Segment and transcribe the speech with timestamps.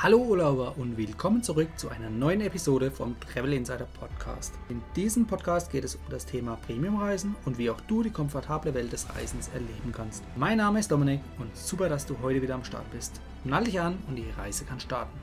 [0.00, 4.54] Hallo Urlauber und willkommen zurück zu einer neuen Episode vom Travel Insider Podcast.
[4.68, 8.74] In diesem Podcast geht es um das Thema Premiumreisen und wie auch du die komfortable
[8.74, 10.22] Welt des Reisens erleben kannst.
[10.36, 13.20] Mein Name ist Dominik und super, dass du heute wieder am Start bist.
[13.42, 15.18] Nall dich an und die Reise kann starten.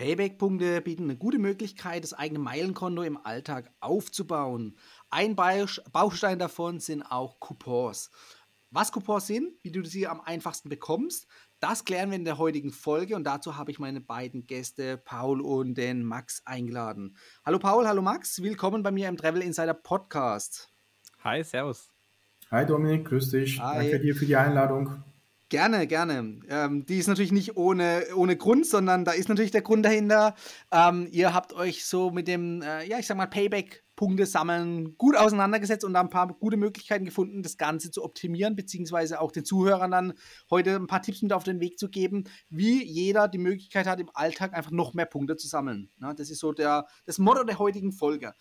[0.00, 4.74] Payback-Punkte bieten eine gute Möglichkeit, das eigene Meilenkonto im Alltag aufzubauen.
[5.10, 8.10] Ein Baustein davon sind auch Coupons.
[8.72, 11.26] Was Coupons sind, wie du sie am einfachsten bekommst,
[11.58, 15.40] das klären wir in der heutigen Folge und dazu habe ich meine beiden Gäste, Paul
[15.40, 17.16] und den Max, eingeladen.
[17.44, 20.68] Hallo Paul, hallo Max, willkommen bei mir im Travel Insider Podcast.
[21.24, 21.90] Hi, servus.
[22.52, 23.60] Hi Dominik, grüß dich.
[23.60, 23.90] Hi.
[23.90, 25.02] Danke dir für die Einladung.
[25.48, 26.38] Gerne, gerne.
[26.48, 30.36] Ähm, die ist natürlich nicht ohne, ohne Grund, sondern da ist natürlich der Grund dahinter.
[30.70, 34.96] Ähm, ihr habt euch so mit dem, äh, ja, ich sag mal, Payback Punkte sammeln,
[34.96, 39.30] gut auseinandergesetzt und da ein paar gute Möglichkeiten gefunden, das Ganze zu optimieren, beziehungsweise auch
[39.30, 40.14] den Zuhörern dann
[40.48, 44.00] heute ein paar Tipps mit auf den Weg zu geben, wie jeder die Möglichkeit hat,
[44.00, 45.90] im Alltag einfach noch mehr Punkte zu sammeln.
[46.00, 48.32] Ja, das ist so der, das Motto der heutigen Folge.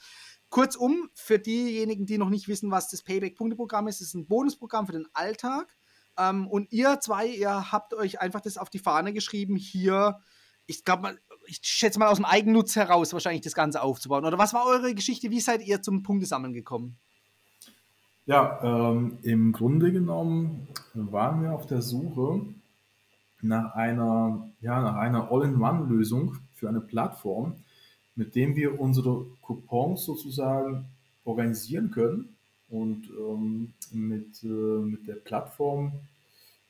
[0.47, 4.93] Kurzum, für diejenigen, die noch nicht wissen, was das Payback-Punkte-Programm ist, ist ein Bonusprogramm für
[4.93, 5.75] den Alltag.
[6.17, 10.21] Ähm, und ihr zwei, ihr habt euch einfach das auf die Fahne geschrieben, hier,
[10.67, 11.19] ich glaube,
[11.49, 14.25] ich schätze mal aus dem Eigennutz heraus wahrscheinlich das Ganze aufzubauen.
[14.25, 15.31] Oder was war eure Geschichte?
[15.31, 16.97] Wie seid ihr zum Punktesammeln gekommen?
[18.25, 22.41] Ja, ähm, im Grunde genommen waren wir auf der Suche
[23.41, 27.55] nach einer, ja, einer All-in-One-Lösung für eine Plattform,
[28.15, 30.85] mit dem wir unsere Coupons sozusagen
[31.23, 32.35] organisieren können
[32.69, 35.93] und ähm, mit, äh, mit der Plattform,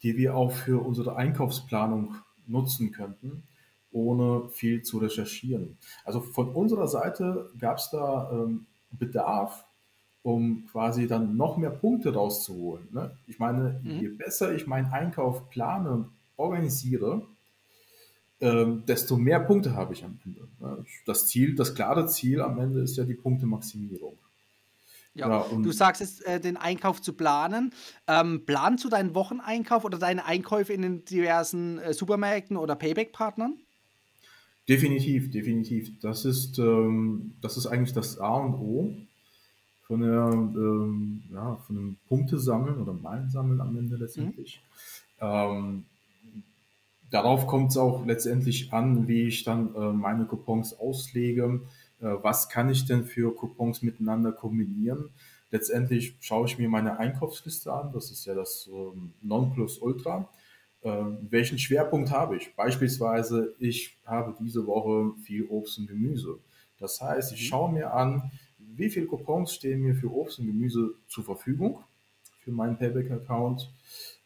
[0.01, 2.15] die wir auch für unsere Einkaufsplanung
[2.47, 3.43] nutzen könnten
[3.91, 5.77] ohne viel zu recherchieren.
[6.05, 9.65] Also von unserer Seite gab es da ähm, Bedarf,
[10.21, 12.87] um quasi dann noch mehr Punkte rauszuholen.
[12.91, 13.11] Ne?
[13.27, 13.99] Ich meine, mhm.
[13.99, 17.25] je besser ich meinen Einkauf plane organisiere,
[18.41, 20.47] ähm, desto mehr Punkte habe ich am Ende.
[20.59, 20.85] Ne?
[21.05, 24.17] Das Ziel, das klare Ziel am Ende ist ja die Punktemaximierung.
[25.13, 27.73] Ja, ja du sagst es, äh, den Einkauf zu planen.
[28.07, 33.57] Ähm, planst du deinen Wocheneinkauf oder deine Einkäufe in den diversen äh, Supermärkten oder Payback-Partnern?
[34.69, 35.99] Definitiv, definitiv.
[35.99, 38.93] Das ist, ähm, das ist eigentlich das A und O
[39.87, 44.61] von, der, ähm, ja, von einem Punktesammeln oder Meilensammeln am Ende letztendlich.
[45.19, 45.27] Mhm.
[45.27, 45.85] Ähm,
[47.09, 51.61] darauf kommt es auch letztendlich an, wie ich dann äh, meine Coupons auslege.
[51.99, 55.09] Äh, was kann ich denn für Coupons miteinander kombinieren?
[55.49, 57.91] Letztendlich schaue ich mir meine Einkaufsliste an.
[57.91, 60.29] Das ist ja das ähm, Nonplusultra
[60.81, 60.89] äh,
[61.29, 62.55] welchen Schwerpunkt habe ich?
[62.55, 66.39] Beispielsweise, ich habe diese Woche viel Obst und Gemüse.
[66.79, 67.45] Das heißt, ich mhm.
[67.45, 71.83] schaue mir an, wie viele Coupons stehen mir für Obst und Gemüse zur Verfügung
[72.41, 73.69] für meinen Payback-Account.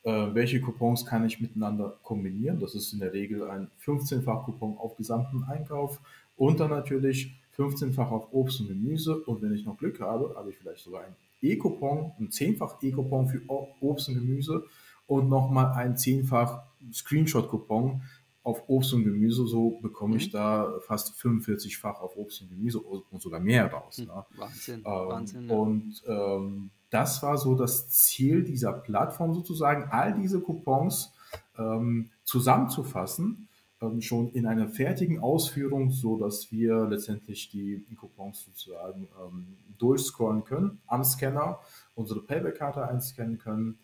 [0.04, 2.60] Äh, welche Coupons kann ich miteinander kombinieren?
[2.60, 6.00] Das ist in der Regel ein 15-fach Coupon auf gesamten Einkauf
[6.36, 9.18] und dann natürlich 15-fach auf Obst und Gemüse.
[9.18, 13.28] Und wenn ich noch Glück habe, habe ich vielleicht sogar ein E-Coupon, ein 10-fach E-Coupon
[13.28, 14.66] für Obst und Gemüse
[15.08, 18.02] und nochmal ein zehnfach Screenshot-Coupon
[18.44, 19.46] auf Obst und Gemüse.
[19.48, 20.32] So bekomme ich mhm.
[20.38, 23.98] da fast 45-fach auf Obst und Gemüse und sogar mehr raus.
[23.98, 24.26] Hm, ne?
[24.36, 25.50] Wahnsinn, ähm, Wahnsinn.
[25.50, 25.56] Ja.
[25.56, 31.14] Und ähm, das war so das Ziel dieser Plattform sozusagen, all diese Coupons
[31.58, 33.48] ähm, zusammenzufassen,
[33.82, 40.44] ähm, schon in einer fertigen Ausführung, so dass wir letztendlich die Coupons sozusagen ähm, durchscrollen
[40.44, 41.60] können am Scanner,
[41.96, 43.80] unsere Payback-Karte einscannen können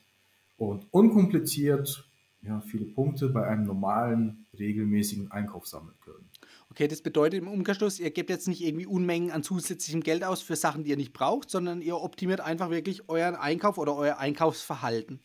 [0.60, 2.06] und unkompliziert
[2.42, 6.30] ja, viele Punkte bei einem normalen, regelmäßigen Einkauf sammeln können.
[6.70, 10.42] Okay, das bedeutet im Umkehrschluss, ihr gebt jetzt nicht irgendwie Unmengen an zusätzlichem Geld aus
[10.42, 14.18] für Sachen, die ihr nicht braucht, sondern ihr optimiert einfach wirklich euren Einkauf oder euer
[14.18, 15.20] Einkaufsverhalten.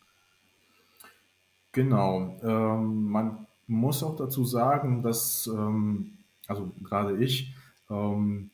[1.72, 2.36] Genau.
[2.42, 7.54] Ähm, man muss auch dazu sagen, dass, ähm, also gerade ich,
[7.90, 8.50] ähm,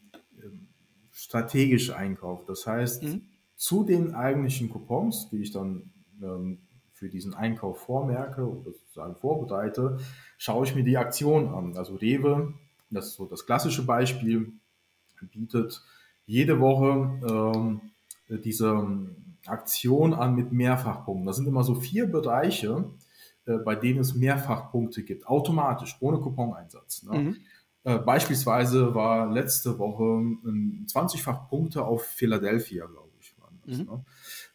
[1.12, 2.44] strategisch einkaufe.
[2.46, 3.22] Das heißt, mhm.
[3.56, 5.92] zu den eigentlichen Coupons, die ich dann
[6.22, 6.58] ähm,
[7.00, 9.98] für diesen Einkauf vormerke oder sozusagen vorbereite,
[10.36, 11.74] schaue ich mir die Aktion an.
[11.78, 12.52] Also Rewe,
[12.90, 14.52] das ist so das klassische Beispiel,
[15.32, 15.82] bietet
[16.26, 17.80] jede Woche ähm,
[18.44, 18.86] diese
[19.46, 21.26] Aktion an mit Mehrfachpunkten.
[21.26, 22.84] Das sind immer so vier Bereiche,
[23.46, 27.04] äh, bei denen es Mehrfachpunkte gibt, automatisch, ohne Couponeinsatz.
[27.04, 27.18] Ne?
[27.18, 27.36] Mhm.
[27.84, 33.34] Äh, beispielsweise war letzte Woche 20-fach Punkte auf Philadelphia, glaube ich.
[33.66, 33.84] Das, mhm.
[33.84, 34.04] ne?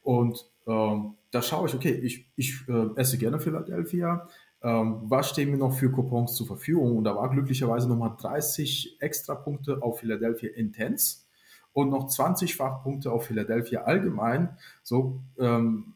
[0.04, 4.28] Und da schaue ich, okay, ich, ich äh, esse gerne Philadelphia.
[4.64, 6.98] Ähm, was stehen mir noch für Coupons zur Verfügung?
[6.98, 11.26] Und da war glücklicherweise nochmal 30 extra Punkte auf Philadelphia Intense
[11.74, 14.58] und noch 20 Fachpunkte auf Philadelphia allgemein.
[14.82, 15.94] So ähm,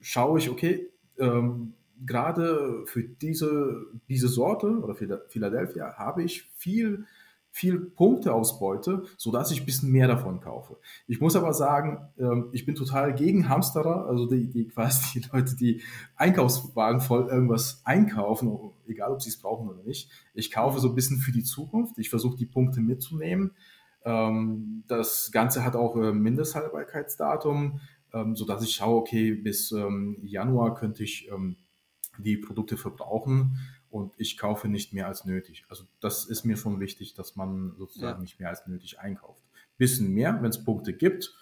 [0.00, 0.88] schaue ich, okay,
[1.18, 1.74] ähm,
[2.06, 7.04] gerade für diese, diese Sorte oder Philadelphia habe ich viel
[7.52, 10.78] viel Punkteausbeute, sodass ich ein bisschen mehr davon kaufe.
[11.06, 15.28] Ich muss aber sagen, ähm, ich bin total gegen Hamsterer, also die, die quasi die
[15.32, 15.82] Leute, die
[16.16, 18.56] Einkaufswagen voll irgendwas einkaufen,
[18.86, 20.10] egal ob sie es brauchen oder nicht.
[20.32, 21.98] Ich kaufe so ein bisschen für die Zukunft.
[21.98, 23.52] Ich versuche die Punkte mitzunehmen.
[24.04, 27.80] Ähm, das Ganze hat auch ein Mindesthaltbarkeitsdatum,
[28.12, 29.74] ähm, sodass ich schaue, okay, bis
[30.22, 31.30] Januar könnte ich
[32.18, 33.56] die Produkte verbrauchen
[33.90, 35.64] und ich kaufe nicht mehr als nötig.
[35.68, 38.22] Also das ist mir schon wichtig, dass man sozusagen ja.
[38.22, 39.42] nicht mehr als nötig einkauft.
[39.76, 41.34] Bisschen mehr, wenn es Punkte gibt.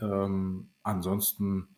[0.00, 1.76] Ähm, ansonsten,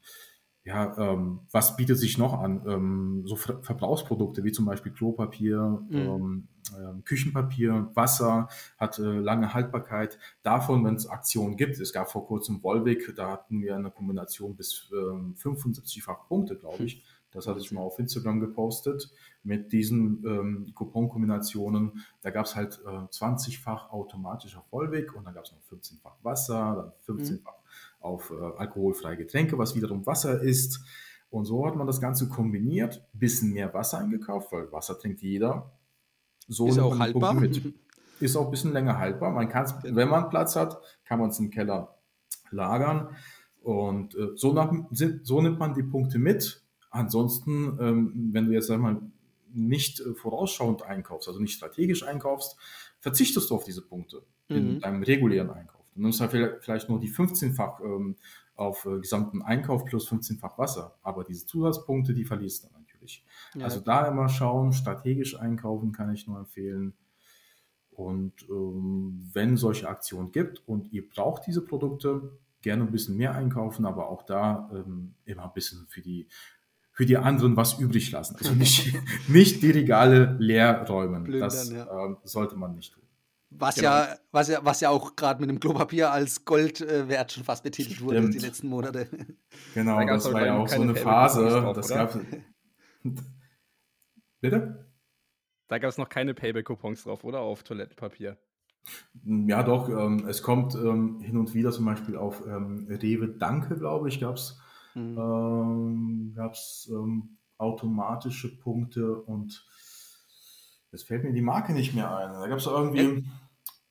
[0.63, 2.63] ja, ähm, was bietet sich noch an?
[2.67, 6.47] Ähm, so Ver Verbrauchsprodukte wie zum Beispiel Klopapier, mhm.
[6.73, 10.19] äh, Küchenpapier, Wasser hat äh, lange Haltbarkeit.
[10.43, 14.55] Davon, wenn es Aktionen gibt, es gab vor kurzem Volvic, da hatten wir eine Kombination
[14.55, 17.03] bis äh, 75-fach Punkte, glaube ich.
[17.33, 19.11] Das hatte ich mal auf Instagram gepostet
[19.45, 22.05] mit diesen ähm, Coupon-Kombinationen.
[22.23, 26.93] Da gab es halt äh, 20-fach automatischer Vollweg und dann gab es noch 15-fach Wasser,
[27.07, 28.01] dann 15-fach mhm.
[28.01, 30.81] auf äh, alkoholfreie Getränke, was wiederum Wasser ist.
[31.31, 35.71] Und so hat man das Ganze kombiniert, bisschen mehr Wasser eingekauft, weil Wasser trinkt jeder.
[36.49, 37.35] So ist auch haltbar.
[37.35, 37.75] Mit.
[38.21, 39.33] Ist auch ein bisschen länger haltbar.
[39.33, 39.97] Man kann es, genau.
[39.97, 41.99] wenn man Platz hat, kann man es im Keller
[42.53, 43.09] lagern.
[43.61, 46.65] Und äh, so, nach, so nimmt man die Punkte mit
[46.95, 49.01] Ansonsten, ähm, wenn du jetzt sag mal
[49.55, 52.57] nicht äh, vorausschauend einkaufst, also nicht strategisch einkaufst,
[53.01, 54.57] verzichtest du auf diese Punkte mhm.
[54.57, 55.85] in deinem regulären Einkauf.
[55.95, 58.17] Du nimmst halt vielleicht nur die 15-fach ähm,
[58.57, 63.25] auf äh, gesamten Einkauf plus 15-fach Wasser, aber diese Zusatzpunkte, die verlierst du natürlich.
[63.55, 63.65] Ja.
[63.65, 66.95] Also da immer schauen, strategisch einkaufen kann ich nur empfehlen.
[67.91, 73.35] Und ähm, wenn solche Aktionen gibt und ihr braucht diese Produkte, gerne ein bisschen mehr
[73.35, 76.27] einkaufen, aber auch da ähm, immer ein bisschen für die
[76.95, 78.37] für die anderen was übrig lassen.
[78.37, 78.95] Also nicht,
[79.29, 81.25] nicht die Regale leer räumen.
[81.25, 81.85] Blödern, das ja.
[81.85, 83.03] äh, sollte man nicht tun.
[83.51, 83.89] Was, genau.
[83.89, 87.97] ja, was, ja, was ja auch gerade mit dem Klopapier als Goldwert schon fast betitelt
[87.97, 88.11] Stimmt.
[88.11, 89.09] wurde die letzten Monate.
[89.75, 91.49] Genau, da das war ja auch so eine Phase.
[91.49, 92.19] Drauf, das gab
[94.41, 94.87] Bitte?
[95.69, 97.41] Da gab es noch keine Payback-Coupons drauf, oder?
[97.41, 98.39] Auf Toilettenpapier.
[99.25, 99.89] Ja, doch.
[99.89, 104.21] Ähm, es kommt ähm, hin und wieder zum Beispiel auf ähm, Rewe Danke, glaube ich,
[104.21, 104.61] gab es
[104.95, 105.19] Mhm.
[105.19, 109.67] Ähm, Gab es ähm, automatische Punkte und
[110.93, 112.33] jetzt fällt mir die Marke nicht mehr ein.
[112.33, 113.25] Da gab es irgendwie.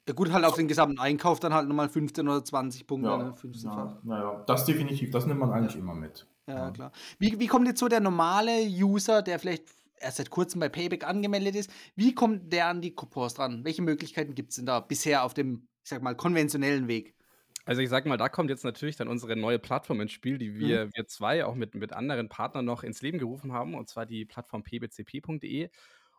[0.08, 3.10] Ja, gut, halt auf den gesamten Einkauf dann halt nochmal 15 oder 20 Punkte.
[3.10, 3.34] Ja, ne?
[3.54, 5.80] ja, naja, das definitiv, das nimmt man eigentlich ja.
[5.80, 6.28] immer mit.
[6.48, 6.92] Ja, ja, klar.
[7.20, 9.64] Wie, wie kommt jetzt so der normale User, der vielleicht
[9.98, 13.64] erst seit kurzem bei Payback angemeldet ist, wie kommt der an die Coupons dran?
[13.64, 17.16] Welche Möglichkeiten gibt es denn da bisher auf dem, ich sag mal, konventionellen Weg?
[17.66, 20.56] Also ich sag mal, da kommt jetzt natürlich dann unsere neue Plattform ins Spiel, die
[20.56, 20.92] wir, mhm.
[20.94, 24.26] wir zwei auch mit, mit anderen Partnern noch ins Leben gerufen haben, und zwar die
[24.26, 25.70] Plattform pbcp.de.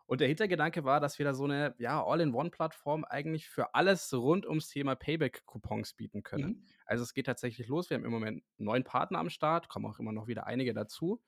[0.07, 4.45] Und der Hintergedanke war, dass wir da so eine ja, All-in-One-Plattform eigentlich für alles rund
[4.45, 6.47] ums Thema Payback-Coupons bieten können.
[6.47, 6.63] Mhm.
[6.85, 7.89] Also es geht tatsächlich los.
[7.89, 11.21] Wir haben im Moment neun Partner am Start, kommen auch immer noch wieder einige dazu.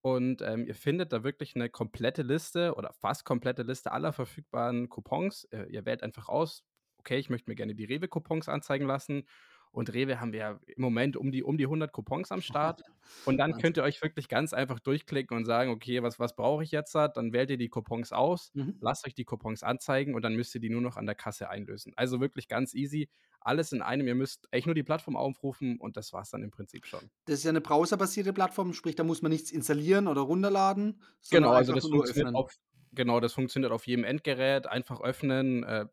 [0.00, 4.88] Und ähm, ihr findet da wirklich eine komplette Liste oder fast komplette Liste aller verfügbaren
[4.88, 5.44] Coupons.
[5.52, 6.64] Äh, ihr wählt einfach aus,
[6.98, 9.24] okay, ich möchte mir gerne die Rewe-Coupons anzeigen lassen
[9.72, 12.82] und Rewe haben wir ja im Moment um die, um die 100 Coupons am Start.
[13.24, 16.62] Und dann könnt ihr euch wirklich ganz einfach durchklicken und sagen, okay, was, was brauche
[16.62, 16.94] ich jetzt?
[16.94, 18.76] Dann wählt ihr die Coupons aus, mhm.
[18.80, 21.50] lasst euch die Coupons anzeigen und dann müsst ihr die nur noch an der Kasse
[21.50, 21.92] einlösen.
[21.96, 23.10] Also wirklich ganz easy.
[23.40, 24.06] Alles in einem.
[24.06, 27.10] Ihr müsst echt nur die Plattform aufrufen und das war es dann im Prinzip schon.
[27.24, 31.02] Das ist ja eine browserbasierte Plattform, sprich, da muss man nichts installieren oder runterladen.
[31.30, 32.56] Genau, also das funktioniert auf,
[32.94, 34.66] Genau, das funktioniert auf jedem Endgerät.
[34.66, 35.86] Einfach öffnen, äh,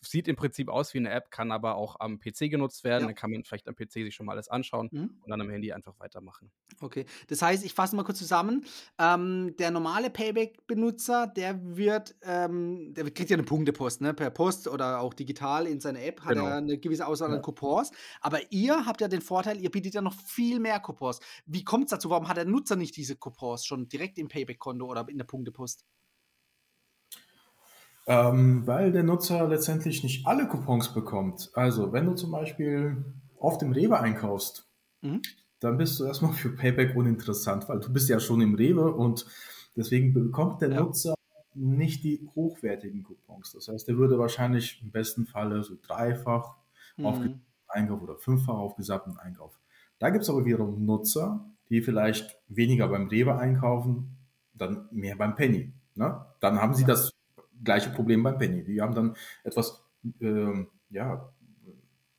[0.00, 3.02] sieht im Prinzip aus wie eine App, kann aber auch am PC genutzt werden.
[3.02, 3.06] Ja.
[3.08, 5.10] Dann kann man vielleicht am PC sich schon mal alles anschauen mhm.
[5.22, 6.50] und dann am Handy einfach weitermachen.
[6.80, 8.64] Okay, das heißt, ich fasse mal kurz zusammen.
[8.98, 14.14] Ähm, der normale Payback-Benutzer, der wird, ähm, der kriegt ja eine Punktepost, ne?
[14.14, 16.46] Per Post oder auch digital in seine App hat genau.
[16.46, 17.36] er eine gewisse Auswahl ja.
[17.36, 17.90] an Coupons.
[18.20, 21.20] Aber ihr habt ja den Vorteil, ihr bietet ja noch viel mehr Coupons.
[21.46, 22.10] Wie kommt es dazu?
[22.10, 25.84] Warum hat der Nutzer nicht diese Coupons schon direkt im Payback-Konto oder in der Punktepost?
[28.10, 31.50] Ähm, weil der Nutzer letztendlich nicht alle Coupons bekommt.
[31.52, 33.04] Also, wenn du zum Beispiel
[33.38, 34.66] auf dem Rewe einkaufst,
[35.02, 35.20] mhm.
[35.60, 39.26] dann bist du erstmal für Payback uninteressant, weil du bist ja schon im Rewe und
[39.76, 40.80] deswegen bekommt der ja.
[40.80, 41.14] Nutzer
[41.54, 43.52] nicht die hochwertigen Coupons.
[43.52, 46.56] Das heißt, der würde wahrscheinlich im besten Falle so dreifach
[46.96, 47.04] mhm.
[47.04, 47.20] auf
[47.68, 49.60] Einkauf oder fünffach auf gesamten Einkauf.
[49.98, 54.16] Da gibt es aber wiederum Nutzer, die vielleicht weniger beim Rewe einkaufen,
[54.54, 55.74] dann mehr beim Penny.
[55.94, 56.24] Ne?
[56.40, 57.12] Dann haben sie das
[57.64, 58.64] gleiche Problem beim Penny.
[58.64, 59.84] Die haben dann etwas
[60.20, 61.32] äh, ja,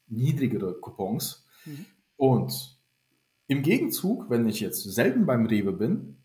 [0.07, 1.45] niedrigere Coupons.
[1.65, 1.85] Mhm.
[2.17, 2.79] Und
[3.47, 6.17] im Gegenzug, wenn ich jetzt selten beim Rewe bin,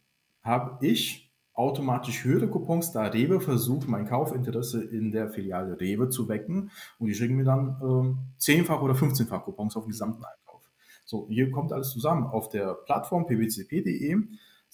[0.43, 6.29] habe ich automatisch höhere Coupons, da Rewe versucht, mein Kaufinteresse in der Filiale Rewe zu
[6.29, 10.63] wecken und die schicken mir dann ähm, 10-fach oder 15-fach Coupons auf den gesamten Einkauf.
[11.05, 12.27] So, hier kommt alles zusammen.
[12.27, 14.23] Auf der Plattform pwcp.de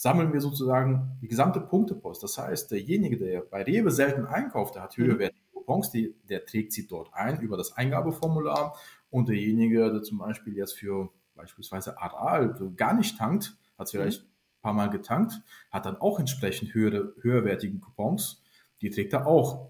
[0.00, 2.22] sammeln wir sozusagen die gesamte Punktepost.
[2.22, 5.02] Das heißt, derjenige, der bei Rewe selten einkauft, der hat mhm.
[5.04, 8.78] höherwertige Coupons, die, der trägt sie dort ein über das Eingabeformular
[9.10, 14.22] und derjenige, der zum Beispiel jetzt für beispielsweise Aral gar nicht tankt, hat es vielleicht
[14.22, 14.28] mhm.
[14.28, 18.42] ein paar Mal getankt, hat dann auch entsprechend höhere, höherwertige Coupons,
[18.80, 19.68] die trägt er auch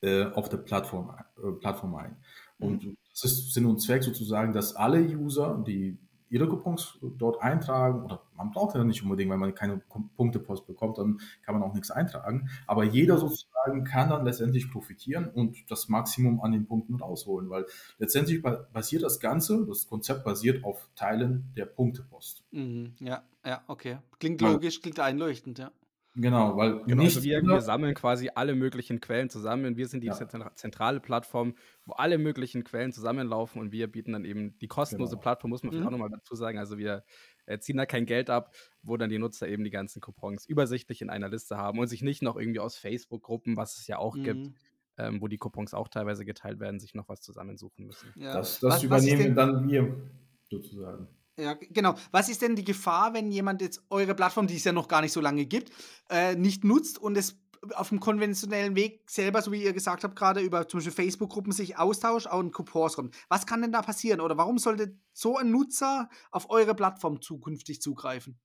[0.00, 2.16] äh, auf der Plattform, äh, Plattform ein.
[2.60, 2.96] Und mhm.
[3.10, 5.98] das ist Sinn und Zweck sozusagen, dass alle User, die
[6.30, 9.82] ihre Coupons dort eintragen oder man braucht ja nicht unbedingt, weil man keine
[10.16, 12.48] Punktepost bekommt, dann kann man auch nichts eintragen.
[12.66, 17.66] Aber jeder sozusagen kann dann letztendlich profitieren und das Maximum an den Punkten rausholen, weil
[17.98, 22.44] letztendlich basiert das Ganze, das Konzept basiert auf Teilen der Punktepost.
[22.52, 23.98] Mhm, ja, ja, okay.
[24.18, 25.70] Klingt logisch, klingt einleuchtend, ja.
[26.16, 29.76] Genau, weil genau, also wir, wir, sammeln quasi alle möglichen Quellen zusammen.
[29.76, 30.54] Wir sind die ja.
[30.54, 35.22] zentrale Plattform, wo alle möglichen Quellen zusammenlaufen und wir bieten dann eben die kostenlose genau.
[35.22, 35.86] Plattform, muss man mhm.
[35.86, 36.58] auch nochmal dazu sagen.
[36.58, 37.04] Also wir
[37.46, 38.52] äh, ziehen da kein Geld ab,
[38.82, 42.02] wo dann die Nutzer eben die ganzen Coupons übersichtlich in einer Liste haben und sich
[42.02, 44.24] nicht noch irgendwie aus Facebook-Gruppen, was es ja auch mhm.
[44.24, 44.50] gibt,
[44.98, 48.12] ähm, wo die Coupons auch teilweise geteilt werden, sich noch was zusammensuchen müssen.
[48.16, 48.34] Ja.
[48.34, 49.96] Das, das was, übernehmen was dann wir
[50.50, 51.06] sozusagen.
[51.40, 51.94] Ja, genau.
[52.10, 55.00] Was ist denn die Gefahr, wenn jemand jetzt eure Plattform, die es ja noch gar
[55.00, 55.72] nicht so lange gibt,
[56.08, 57.40] äh, nicht nutzt und es
[57.74, 61.52] auf dem konventionellen Weg selber, so wie ihr gesagt habt, gerade über zum Beispiel Facebook-Gruppen
[61.52, 63.14] sich austauscht und Coupons kommt.
[63.28, 64.20] Was kann denn da passieren?
[64.20, 68.40] Oder warum sollte so ein Nutzer auf eure Plattform zukünftig zugreifen?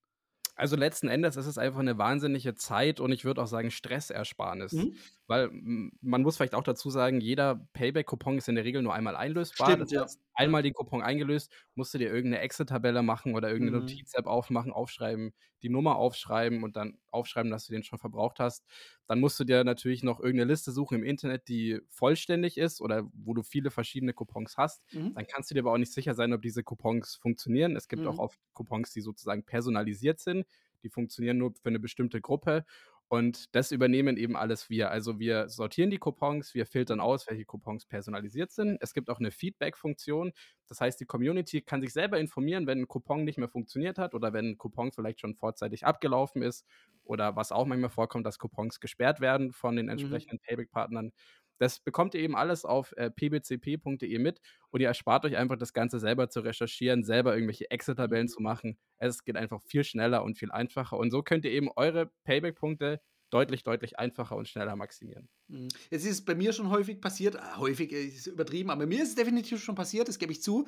[0.56, 4.72] Also letzten Endes ist es einfach eine wahnsinnige Zeit und ich würde auch sagen Stressersparnis.
[4.72, 4.96] Mhm.
[5.28, 9.16] Weil man muss vielleicht auch dazu sagen, jeder Payback-Coupon ist in der Regel nur einmal
[9.16, 9.72] einlösbar.
[9.72, 10.22] Stimmt, das heißt, ja.
[10.36, 13.86] einmal den Coupon eingelöst, musst du dir irgendeine Excel-Tabelle machen oder irgendeine mhm.
[13.86, 18.66] Notiz-App aufmachen, aufschreiben, die Nummer aufschreiben und dann aufschreiben, dass du den schon verbraucht hast.
[19.08, 23.10] Dann musst du dir natürlich noch irgendeine Liste suchen im Internet, die vollständig ist oder
[23.14, 24.84] wo du viele verschiedene Coupons hast.
[24.94, 25.16] Mhm.
[25.16, 27.76] Dann kannst du dir aber auch nicht sicher sein, ob diese Coupons funktionieren.
[27.76, 28.10] Es gibt mhm.
[28.10, 30.46] auch oft Coupons, die sozusagen personalisiert sind.
[30.84, 32.64] Die funktionieren nur für eine bestimmte Gruppe.
[33.08, 34.90] Und das übernehmen eben alles wir.
[34.90, 38.78] Also wir sortieren die Coupons, wir filtern aus, welche Coupons personalisiert sind.
[38.82, 40.34] Es gibt auch eine Feedback-Funktion.
[40.68, 44.16] Das heißt, die Community kann sich selber informieren, wenn ein Coupon nicht mehr funktioniert hat
[44.16, 46.66] oder wenn ein Coupon vielleicht schon vorzeitig abgelaufen ist
[47.04, 49.92] oder was auch manchmal vorkommt, dass Coupons gesperrt werden von den mhm.
[49.92, 50.48] entsprechenden mhm.
[50.48, 51.12] Payback-Partnern.
[51.58, 55.74] Das bekommt ihr eben alles auf äh, pbcp.de mit und ihr erspart euch einfach das
[55.74, 58.78] Ganze selber zu recherchieren, selber irgendwelche Excel-Tabellen zu machen.
[58.98, 63.02] Es geht einfach viel schneller und viel einfacher und so könnt ihr eben eure Payback-Punkte
[63.30, 65.30] deutlich, deutlich einfacher und schneller maximieren.
[65.48, 65.70] Mhm.
[65.90, 69.10] Jetzt ist es bei mir schon häufig passiert, äh, häufig ist übertrieben, aber mir ist
[69.10, 70.68] es definitiv schon passiert, das gebe ich zu.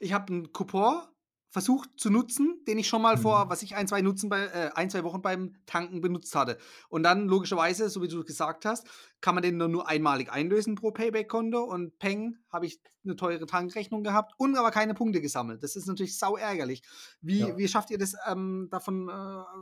[0.00, 1.02] Ich habe einen Coupon
[1.50, 3.20] versucht zu nutzen, den ich schon mal mhm.
[3.20, 6.58] vor, was ich ein, zwei Nutzen bei, äh, ein, zwei Wochen beim Tanken benutzt hatte.
[6.88, 8.86] Und dann logischerweise, so wie du gesagt hast,
[9.20, 13.46] kann man den nur, nur einmalig einlösen pro Payback-Konto und Peng, habe ich eine teure
[13.46, 15.62] Tankrechnung gehabt und aber keine Punkte gesammelt.
[15.62, 16.82] Das ist natürlich sau ärgerlich.
[17.20, 17.56] Wie, ja.
[17.56, 19.12] wie schafft ihr das, ähm, davon äh,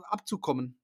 [0.09, 0.77] abzukommen?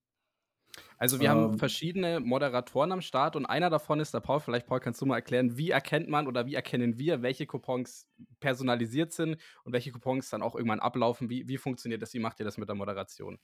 [0.97, 4.39] Also wir ähm, haben verschiedene Moderatoren am Start und einer davon ist der Paul.
[4.39, 8.07] Vielleicht, Paul, kannst du mal erklären, wie erkennt man oder wie erkennen wir, welche Coupons
[8.39, 11.29] personalisiert sind und welche Coupons dann auch irgendwann ablaufen?
[11.29, 12.13] Wie, wie funktioniert das?
[12.13, 13.39] Wie macht ihr das mit der Moderation?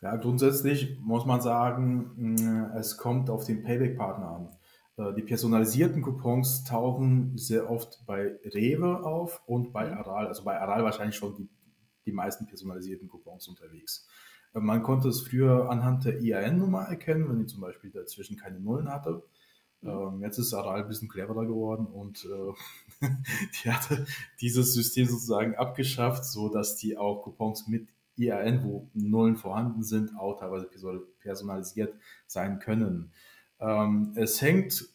[0.00, 4.56] Ja, grundsätzlich muss man sagen, mm, es kommt auf den Payback-Partner an.
[4.96, 9.98] Äh, die personalisierten Coupons tauchen sehr oft bei Rewe auf und bei mhm.
[9.98, 10.26] Aral.
[10.26, 11.48] Also bei Aral wahrscheinlich schon die,
[12.06, 14.08] die meisten personalisierten Coupons unterwegs.
[14.54, 18.90] Man konnte es früher anhand der IAN-Nummer erkennen, wenn die zum Beispiel dazwischen keine Nullen
[18.90, 19.22] hatte.
[19.80, 19.88] Mhm.
[19.88, 23.06] Ähm, jetzt ist Aral ein bisschen cleverer geworden und äh,
[23.64, 24.06] die hatte
[24.40, 30.38] dieses System sozusagen abgeschafft, sodass die auch Coupons mit IAN, wo Nullen vorhanden sind, auch
[30.38, 30.68] teilweise
[31.20, 31.94] personalisiert
[32.26, 33.12] sein können.
[33.58, 34.91] Ähm, es hängt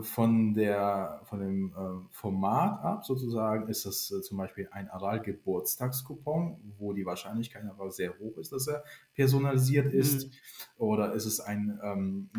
[0.00, 6.74] von, der, von dem äh, Format ab, sozusagen, ist das äh, zum Beispiel ein Aral-Geburtstagscoupon,
[6.78, 10.28] wo die Wahrscheinlichkeit aber sehr hoch ist, dass er personalisiert ist.
[10.28, 10.32] Mhm.
[10.78, 12.30] Oder ist es ein ähm,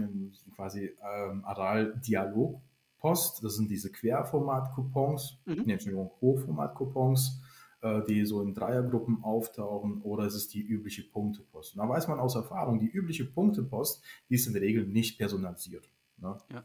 [0.55, 5.63] quasi ähm, Aral-Dialog-Post, das sind diese Querformat-Coupons, mhm.
[5.67, 7.39] nee, Entschuldigung, Hochformat-Coupons,
[7.81, 11.75] äh, die so in Dreiergruppen auftauchen, oder ist es die übliche Punktepost?
[11.75, 15.19] Und da weiß man aus Erfahrung, die übliche Punktepost, die ist in der Regel nicht
[15.19, 15.87] personalisiert.
[16.17, 16.35] Ne?
[16.51, 16.63] Ja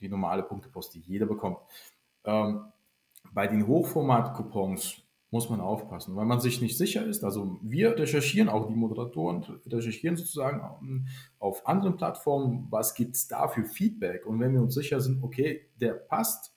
[0.00, 1.58] die normale Punktepost, die jeder bekommt.
[2.24, 2.72] Ähm,
[3.32, 7.24] bei den Hochformat-Coupons muss man aufpassen, weil man sich nicht sicher ist.
[7.24, 11.06] Also wir recherchieren, auch die Moderatoren recherchieren sozusagen ähm,
[11.38, 14.26] auf anderen Plattformen, was gibt es da für Feedback.
[14.26, 16.54] Und wenn wir uns sicher sind, okay, der passt,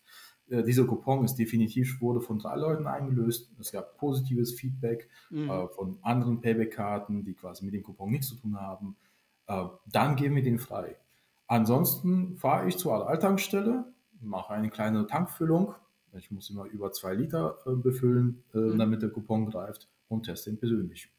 [0.50, 3.52] äh, dieser Coupon ist definitiv, wurde von drei Leuten eingelöst.
[3.60, 5.50] Es gab positives Feedback mhm.
[5.50, 8.96] äh, von anderen Payback-Karten, die quasi mit dem Coupon nichts zu tun haben
[9.50, 10.96] äh, dann geben wir den frei.
[11.50, 13.92] Ansonsten fahre ich zur Alltankstelle,
[14.22, 15.74] mache eine kleine Tankfüllung.
[16.14, 18.78] Ich muss immer über zwei Liter äh, befüllen, äh, mhm.
[18.78, 21.12] damit der Coupon greift und teste ihn persönlich.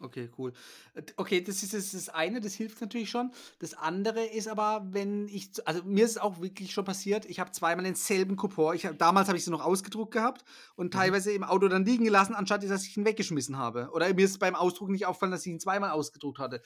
[0.00, 0.52] Okay, cool.
[0.94, 3.30] Äh, okay, das ist das, das eine, das hilft natürlich schon.
[3.60, 7.38] Das andere ist aber, wenn ich, also mir ist es auch wirklich schon passiert, ich
[7.38, 8.74] habe zweimal denselben Coupon.
[8.74, 10.98] Ich, damals habe ich sie noch ausgedruckt gehabt und mhm.
[10.98, 13.90] teilweise im Auto dann liegen gelassen, anstatt dass ich ihn weggeschmissen habe.
[13.92, 16.62] Oder mir ist beim Ausdruck nicht aufgefallen, dass ich ihn zweimal ausgedruckt hatte.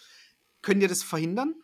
[0.63, 1.55] Könnt ihr das verhindern?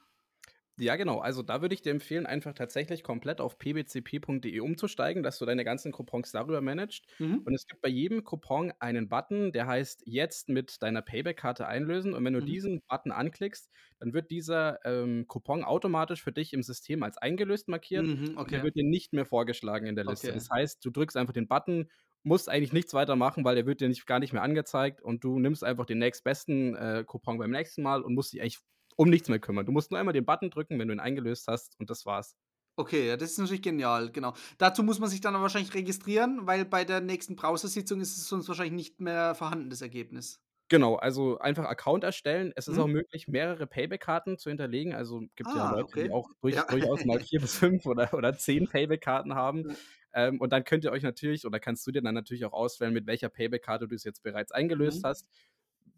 [0.78, 1.21] Ja, genau.
[1.21, 5.64] Also da würde ich dir empfehlen, einfach tatsächlich komplett auf pbcp.de umzusteigen, dass du deine
[5.64, 7.06] ganzen Coupons darüber managst.
[7.18, 7.42] Mhm.
[7.45, 12.12] Und es gibt bei jedem Coupon einen Button, der heißt jetzt mit deiner Payback-Karte einlösen.
[12.12, 12.47] Und wenn du mhm.
[12.47, 17.68] diesen Button anklickst, dann wird dieser ähm, Coupon automatisch für dich im System als eingelöst
[17.68, 18.04] markiert.
[18.04, 18.38] Mhm, okay.
[18.38, 20.28] Und der wird dir nicht mehr vorgeschlagen in der Liste.
[20.28, 20.35] Okay.
[20.35, 21.88] Das heißt, du drückst einfach den Button,
[22.23, 25.25] musst eigentlich nichts weiter machen, weil der wird dir nicht, gar nicht mehr angezeigt und
[25.25, 28.59] du nimmst einfach den nächstbesten äh, Coupon beim nächsten Mal und musst dich eigentlich
[28.97, 29.67] um nichts mehr kümmern.
[29.67, 32.35] Du musst nur einmal den Button drücken, wenn du ihn eingelöst hast und das war's.
[32.79, 34.35] Okay, ja, das ist natürlich genial, genau.
[34.59, 38.49] Dazu muss man sich dann wahrscheinlich registrieren, weil bei der nächsten Browser-Sitzung ist es sonst
[38.49, 40.41] wahrscheinlich nicht mehr vorhanden, das Ergebnis.
[40.69, 42.53] Genau, also einfach Account erstellen.
[42.55, 42.83] Es ist mhm.
[42.83, 44.95] auch möglich, mehrere Payback-Karten zu hinterlegen.
[44.95, 46.05] Also gibt ah, ja Leute, okay.
[46.05, 46.65] die auch durch, ja.
[46.65, 49.71] durchaus mal vier bis fünf oder, oder zehn Payback-Karten haben.
[49.71, 49.76] Ja.
[50.15, 52.93] Ähm, und dann könnt ihr euch natürlich, oder kannst du dir dann natürlich auch auswählen,
[52.93, 55.09] mit welcher Payback-Karte du es jetzt bereits eingelöst mhm.
[55.09, 55.26] hast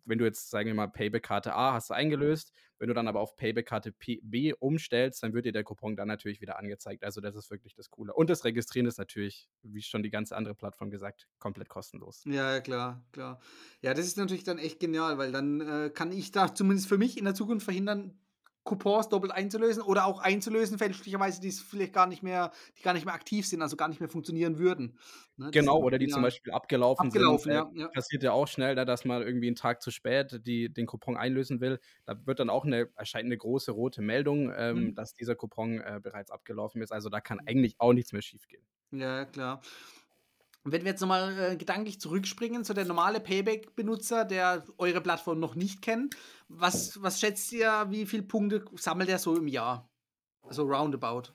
[0.09, 3.37] wenn du jetzt, sagen wir mal, Payback-Karte A hast eingelöst, wenn du dann aber auf
[3.37, 7.05] Payback-Karte B umstellst, dann wird dir der Coupon dann natürlich wieder angezeigt.
[7.05, 8.15] Also das ist wirklich das Coole.
[8.15, 12.23] Und das Registrieren ist natürlich, wie schon die ganze andere Plattform gesagt, komplett kostenlos.
[12.25, 13.41] Ja, klar, klar.
[13.83, 16.99] Ja, das ist natürlich dann echt genial, weil dann äh, kann ich da zumindest für
[16.99, 18.19] mich in der Zukunft verhindern,
[18.69, 23.07] Coupons doppelt einzulösen oder auch einzulösen, fälschlicherweise, die vielleicht gar nicht mehr, die gar nicht
[23.07, 24.99] mehr aktiv sind, also gar nicht mehr funktionieren würden.
[25.39, 25.51] Ne?
[25.51, 27.53] Genau, oder die ja zum Beispiel abgelaufen, abgelaufen sind.
[27.53, 27.89] Ja, ja.
[27.89, 31.17] Passiert ja auch schnell, da, dass man irgendwie einen Tag zu spät die, den Coupon
[31.17, 31.81] einlösen will.
[32.05, 34.95] Da wird dann auch eine, erscheint eine große rote Meldung, ähm, mhm.
[34.95, 36.93] dass dieser Coupon äh, bereits abgelaufen ist.
[36.93, 37.49] Also da kann mhm.
[37.49, 38.63] eigentlich auch nichts mehr schiefgehen.
[38.91, 39.63] Ja, klar.
[40.65, 45.55] Wenn wir jetzt nochmal äh, gedanklich zurückspringen zu der normale Payback-Benutzer, der eure Plattform noch
[45.55, 46.17] nicht kennt,
[46.49, 49.89] was, was schätzt ihr, wie viele Punkte sammelt er so im Jahr?
[50.43, 51.33] Also roundabout.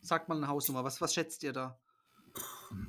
[0.00, 1.78] Sagt mal eine Hausnummer, was, was schätzt ihr da?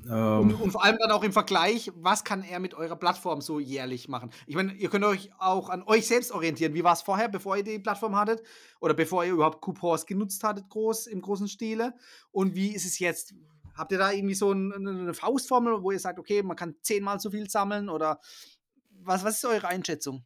[0.08, 0.40] Ähm.
[0.40, 3.60] Und, und, vor allem dann auch im Vergleich, was kann er mit eurer Plattform so
[3.60, 4.30] jährlich machen?
[4.46, 6.74] Ich meine, ihr könnt euch auch an euch selbst orientieren.
[6.74, 8.42] Wie war es vorher, bevor ihr die Plattform hattet?
[8.80, 11.94] Oder bevor ihr überhaupt Coupons genutzt hattet, groß, im großen Stile?
[12.30, 13.34] Und wie ist es jetzt?
[13.74, 17.20] Habt ihr da irgendwie so ein, eine Faustformel, wo ihr sagt, okay, man kann zehnmal
[17.20, 18.20] so viel sammeln oder
[19.02, 20.24] was, was ist eure Einschätzung?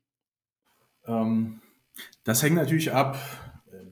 [1.06, 1.60] Ähm,
[2.24, 3.18] das hängt natürlich ab,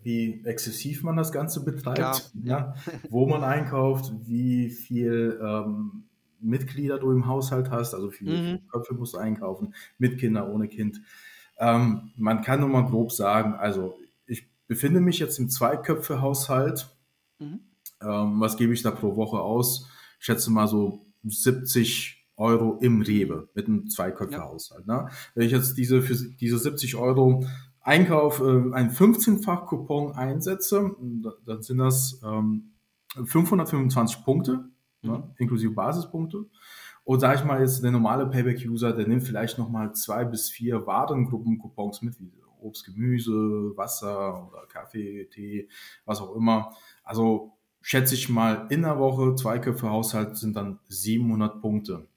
[0.02, 2.74] wie exzessiv man das Ganze betreibt, ja.
[3.10, 6.04] wo man einkauft, wie viel ähm,
[6.40, 8.68] Mitglieder du im Haushalt hast, also wie viele mhm.
[8.68, 11.00] Köpfe musst du einkaufen, mit Kinder, ohne Kind.
[11.58, 16.88] Ähm, man kann nur mal grob sagen, also ich befinde mich jetzt im Zweiköpfe-Haushalt.
[17.38, 17.60] Mhm.
[18.02, 19.88] Ähm, was gebe ich da pro Woche aus?
[20.18, 24.87] Ich schätze mal so 70 Euro im Rewe mit einem Zweiköpfe-Haushalt.
[24.87, 25.09] Ne?
[25.35, 27.44] Wenn ich jetzt diese für diese 70 Euro
[27.80, 30.90] Einkauf äh, einen 15-fach Coupon einsetze,
[31.46, 32.72] dann sind das ähm,
[33.14, 34.68] 525 Punkte, ne?
[35.02, 35.11] mhm.
[35.11, 35.35] ne?
[35.38, 36.44] inklusive Basispunkte.
[37.04, 40.85] Und sage ich mal jetzt, der normale Payback-User, der nimmt vielleicht nochmal zwei bis vier
[40.87, 43.32] Warengruppen-Coupons mit, wie Obst, Gemüse,
[43.76, 45.68] Wasser oder Kaffee, Tee,
[46.04, 46.72] was auch immer.
[47.04, 47.55] Also
[47.87, 52.09] schätze ich mal, in der Woche, zwei Köpfe Haushalt sind dann 700 Punkte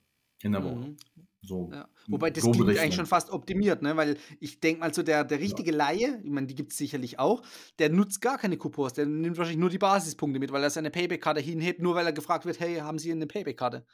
[0.41, 0.79] in der Woche.
[0.79, 0.97] Mhm.
[1.43, 1.87] So, ja.
[2.07, 3.95] Wobei das klingt eigentlich schon fast optimiert, ne?
[3.95, 5.77] weil ich denke mal so, der, der richtige ja.
[5.77, 7.43] Laie, ich meine, die gibt es sicherlich auch,
[7.77, 10.89] der nutzt gar keine Coupons, der nimmt wahrscheinlich nur die Basispunkte mit, weil er seine
[10.89, 13.85] Payback-Karte hinhebt, nur weil er gefragt wird, hey, haben Sie eine Payback-Karte?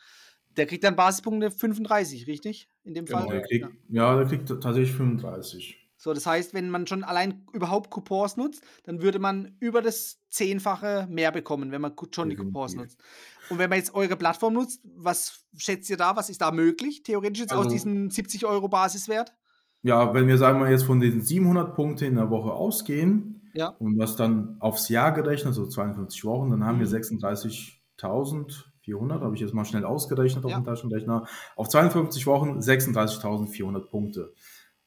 [0.55, 2.69] Der kriegt dann Basispunkte 35, richtig?
[2.85, 3.29] In dem genau, Fall?
[3.31, 4.13] Der kriegt, ja.
[4.13, 5.84] ja, der kriegt tatsächlich 35.
[6.05, 10.19] So, das heißt, wenn man schon allein überhaupt Coupons nutzt, dann würde man über das
[10.29, 13.01] Zehnfache mehr bekommen, wenn man schon die Coupons nutzt.
[13.49, 16.15] Und wenn man jetzt eure Plattform nutzt, was schätzt ihr da?
[16.15, 17.01] Was ist da möglich?
[17.01, 19.33] Theoretisch jetzt also, aus diesem 70 Euro Basiswert?
[19.81, 23.69] Ja, wenn wir sagen wir jetzt von diesen 700 Punkten in der Woche ausgehen ja.
[23.69, 26.81] und das dann aufs Jahr gerechnet, so 52 Wochen, dann haben mhm.
[26.81, 30.59] wir 36.400, habe ich jetzt mal schnell ausgerechnet auf ja.
[30.59, 31.25] dem Taschenrechner.
[31.55, 34.35] Auf 52 Wochen 36.400 Punkte.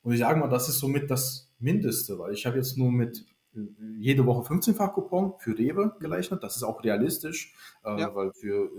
[0.02, 3.26] Und ich sage mal, das ist somit das Mindeste, weil ich habe jetzt nur mit
[3.54, 3.60] äh,
[3.98, 6.42] jede Woche 15-fach Coupon für Rewe gerechnet.
[6.42, 8.14] Das ist auch realistisch, äh, ja.
[8.14, 8.70] weil für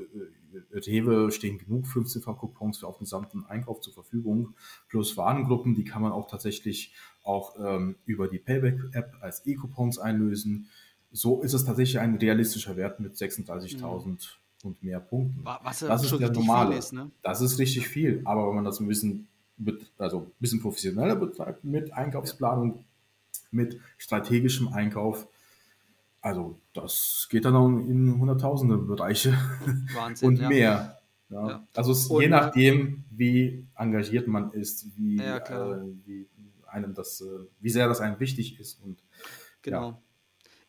[0.74, 4.56] äh, Rewe stehen genug 15-fach Coupons für auf den gesamten Einkauf zur Verfügung.
[4.88, 10.70] Plus Warengruppen, die kann man auch tatsächlich auch ähm, über die Payback-App als E-Coupons einlösen.
[11.12, 14.18] So ist es tatsächlich ein realistischer Wert mit 36.000 mhm.
[14.64, 15.44] und mehr Punkten.
[15.44, 16.78] Was das ist der normale.
[16.78, 17.12] Ist, ne?
[17.22, 19.28] Das ist richtig viel, aber wenn man das ein bisschen
[19.98, 22.86] also ein bisschen professioneller betreibt mit Einkaufsplanung,
[23.52, 25.28] mit strategischem Einkauf.
[26.22, 29.34] Also das geht dann auch in hunderttausende Bereiche
[29.94, 30.50] Wahnsinn, und ja.
[30.50, 31.00] mehr.
[31.30, 31.48] Ja.
[31.48, 31.68] Ja.
[31.76, 36.28] Also es, und, je nachdem, wie engagiert man ist, wie, äh, wie
[36.68, 38.98] einem das, äh, wie sehr das einem wichtig ist und
[39.62, 40.02] genau.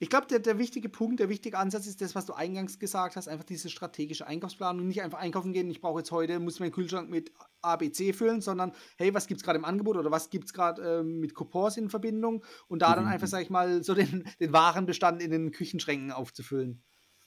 [0.03, 3.17] Ich glaube, der, der wichtige Punkt, der wichtige Ansatz ist das, was du eingangs gesagt
[3.17, 4.89] hast, einfach diese strategische Einkaufsplanung.
[4.89, 8.73] Nicht einfach einkaufen gehen, ich brauche jetzt heute, muss meinen Kühlschrank mit ABC füllen, sondern
[8.97, 11.77] hey, was gibt es gerade im Angebot oder was gibt es gerade äh, mit Coupons
[11.77, 12.95] in Verbindung und da mhm.
[12.95, 16.83] dann einfach, sag ich mal, so den, den Warenbestand in den Küchenschränken aufzufüllen.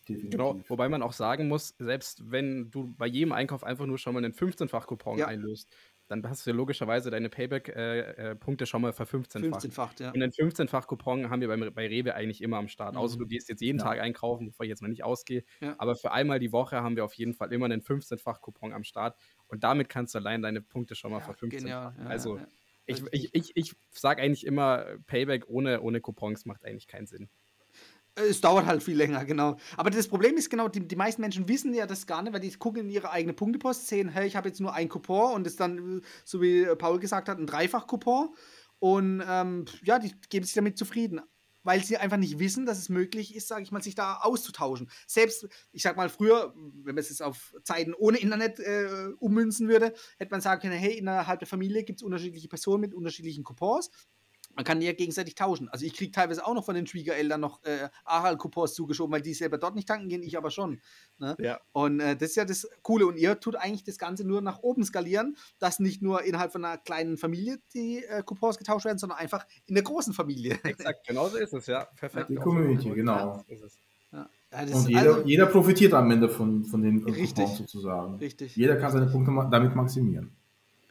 [0.10, 0.32] Definitiv.
[0.32, 4.16] Genau, wobei man auch sagen muss, selbst wenn du bei jedem Einkauf einfach nur schon
[4.16, 5.28] mal einen 15-fach-Coupon ja.
[5.28, 5.74] einlöst,
[6.08, 9.60] dann hast du ja logischerweise deine Payback-Punkte äh, äh, schon mal ver-15-fach.
[9.60, 10.12] 15-fach, ja.
[10.12, 12.94] Und einen 15-fach-Coupon haben wir bei, bei Rewe eigentlich immer am Start.
[12.94, 13.00] Mhm.
[13.00, 13.86] Außer du gehst jetzt jeden ja.
[13.86, 15.44] Tag einkaufen, bevor ich jetzt mal nicht ausgehe.
[15.62, 15.76] Ja.
[15.78, 19.18] Aber für einmal die Woche haben wir auf jeden Fall immer einen 15-fach-Coupon am Start.
[19.48, 21.68] Und damit kannst du allein deine Punkte schon mal ja, ver-15-fach.
[21.68, 22.40] Ja, also
[22.86, 27.30] ich, ich, ich, ich sage eigentlich immer, Payback ohne, ohne Coupons macht eigentlich keinen Sinn.
[28.16, 29.58] Es dauert halt viel länger, genau.
[29.76, 32.42] Aber das Problem ist genau, die, die meisten Menschen wissen ja das gar nicht, weil
[32.42, 35.48] die gucken in ihre eigene Punktepost, sehen, hey, ich habe jetzt nur ein Coupon und
[35.48, 38.30] ist dann, so wie Paul gesagt hat, ein Dreifach-Coupon.
[38.78, 41.22] Und ähm, ja, die geben sich damit zufrieden
[41.64, 44.90] weil sie einfach nicht wissen, dass es möglich ist, sage ich mal, sich da auszutauschen.
[45.08, 49.70] Selbst, ich sag mal, früher, wenn man es jetzt auf Zeiten ohne Internet äh, ummünzen
[49.70, 53.44] würde, hätte man sagen können, hey, innerhalb der Familie gibt es unterschiedliche Personen mit unterschiedlichen
[53.44, 53.90] Coupons
[54.56, 55.70] man kann ja gegenseitig tauschen.
[55.70, 59.34] Also ich kriege teilweise auch noch von den Schwiegereltern noch äh, Aral-Coupons zugeschoben, weil die
[59.34, 60.82] selber dort nicht tanken gehen, ich aber schon.
[61.18, 61.36] Ne?
[61.40, 61.60] Ja.
[61.72, 63.08] Und äh, das ist ja das Coole.
[63.08, 66.64] Und ihr tut eigentlich das Ganze nur nach oben skalieren, dass nicht nur innerhalb von
[66.64, 70.60] einer kleinen Familie die äh, Coupons getauscht werden, sondern einfach in der großen Familie.
[70.64, 71.86] Exakt, genau so ist es, ja.
[71.96, 72.30] Perfekt.
[72.30, 73.44] Die Community, genau.
[74.12, 74.30] Ja.
[74.52, 78.16] Ja, und jeder, also, jeder profitiert am Ende von, von den richtig, Coupons sozusagen.
[78.18, 78.56] Richtig.
[78.56, 80.36] Jeder kann seine Punkte damit maximieren.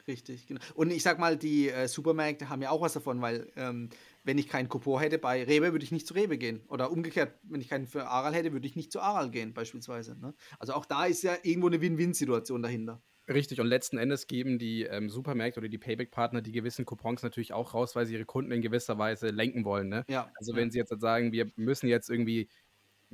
[0.06, 0.60] Richtig, genau.
[0.74, 3.88] Und ich sag mal, die äh, Supermärkte haben ja auch was davon, weil ähm,
[4.24, 6.60] wenn ich keinen Coupon hätte bei Rewe, würde ich nicht zu Rewe gehen.
[6.68, 10.18] Oder umgekehrt, wenn ich keinen für Aral hätte, würde ich nicht zu Aral gehen, beispielsweise.
[10.18, 10.34] Ne?
[10.58, 13.00] Also auch da ist ja irgendwo eine Win-Win-Situation dahinter.
[13.28, 17.52] Richtig, und letzten Endes geben die ähm, Supermärkte oder die Payback-Partner die gewissen Coupons natürlich
[17.52, 19.88] auch raus, weil sie ihre Kunden in gewisser Weise lenken wollen.
[19.88, 20.04] Ne?
[20.08, 20.30] Ja.
[20.34, 22.48] Also wenn sie jetzt sagen, wir müssen jetzt irgendwie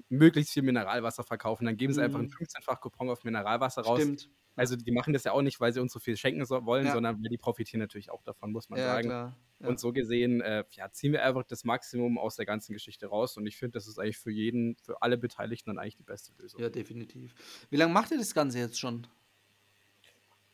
[0.08, 2.06] möglichst viel Mineralwasser verkaufen, dann geben sie mhm.
[2.06, 4.00] einfach einen 15-fach Coupon auf Mineralwasser raus.
[4.00, 4.30] Stimmt.
[4.58, 6.86] Also die machen das ja auch nicht, weil sie uns so viel schenken so wollen,
[6.86, 6.92] ja.
[6.92, 9.08] sondern weil die profitieren natürlich auch davon, muss man ja, sagen.
[9.08, 9.36] Ja.
[9.60, 13.36] Und so gesehen, äh, ja, ziehen wir einfach das Maximum aus der ganzen Geschichte raus.
[13.36, 16.32] Und ich finde, das ist eigentlich für jeden, für alle Beteiligten dann eigentlich die beste
[16.38, 16.60] Lösung.
[16.60, 17.34] Ja, definitiv.
[17.70, 19.06] Wie lange macht ihr das Ganze jetzt schon?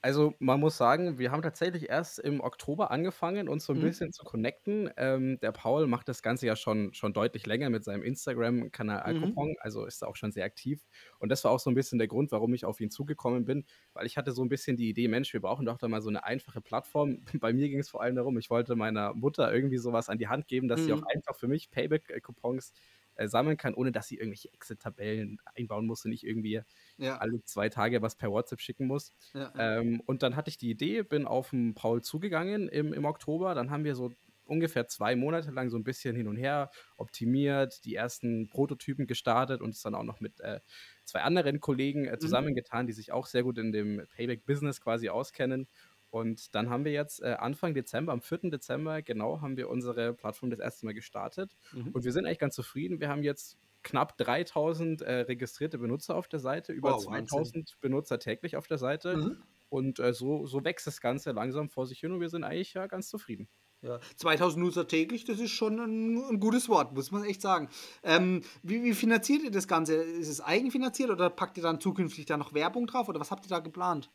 [0.05, 3.81] Also, man muss sagen, wir haben tatsächlich erst im Oktober angefangen, uns so ein Mhm.
[3.81, 4.91] bisschen zu connecten.
[4.99, 9.35] Ähm, der Paul macht das Ganze ja schon schon deutlich länger mit seinem Instagram-Kanal Mhm.
[9.61, 10.85] Also ist da auch schon sehr aktiv.
[11.21, 13.65] Und das war auch so ein bisschen der Grund, warum ich auf ihn zugekommen bin,
[13.95, 16.11] weil ich hatte so ein bisschen die Idee: „Mensch, wir brauchen doch da mal so
[16.11, 19.79] eine einfache Plattform.“ Bei mir ging es vor allem darum, ich wollte meiner Mutter irgendwie
[19.79, 21.09] sowas an die Hand geben, dass sie auch mhm.
[21.15, 22.75] einfach für mich Payback-Coupons
[23.17, 26.63] äh, sammeln kann, ohne dass sie irgendwelche Excel-Tabellen einbauen muss und nicht irgendwie
[26.99, 27.19] ja.
[27.19, 29.13] alle zwei Tage was per WhatsApp schicken muss.
[29.33, 29.53] Ja.
[29.59, 33.55] Ähm, und dann hatte ich die Idee, bin auf den Paul zugegangen im, im Oktober.
[33.55, 34.13] Dann haben wir so
[34.47, 39.61] ungefähr zwei Monate lang so ein bisschen hin und her optimiert, die ersten Prototypen gestartet
[39.61, 40.61] und es dann auch noch mit äh,
[41.05, 42.21] zwei anderen Kollegen äh, mhm.
[42.21, 45.67] zusammengetan, die sich auch sehr gut in dem Payback-Business quasi auskennen.
[46.15, 48.49] Und dann haben wir jetzt äh, Anfang Dezember, am 4.
[48.49, 51.57] Dezember, genau, haben wir unsere Plattform das erste Mal gestartet.
[51.73, 51.89] Mhm.
[51.89, 53.01] Und wir sind eigentlich ganz zufrieden.
[53.01, 57.65] Wir haben jetzt knapp 3000 äh, registrierte Benutzer auf der Seite, über wow, 2000 Wahnsinn.
[57.81, 59.17] Benutzer täglich auf der Seite.
[59.17, 59.43] Mhm.
[59.71, 62.75] Und äh, so, so wächst das Ganze langsam vor sich hin und wir sind eigentlich
[62.75, 63.49] ja ganz zufrieden.
[63.83, 67.69] Ja, 2000 Nutzer täglich, das ist schon ein, ein gutes Wort, muss man echt sagen.
[68.05, 69.97] Ähm, wie, wie, finanziert ihr das Ganze?
[69.97, 73.47] Ist es eigenfinanziert oder packt ihr dann zukünftig da noch Werbung drauf oder was habt
[73.47, 74.13] ihr da geplant?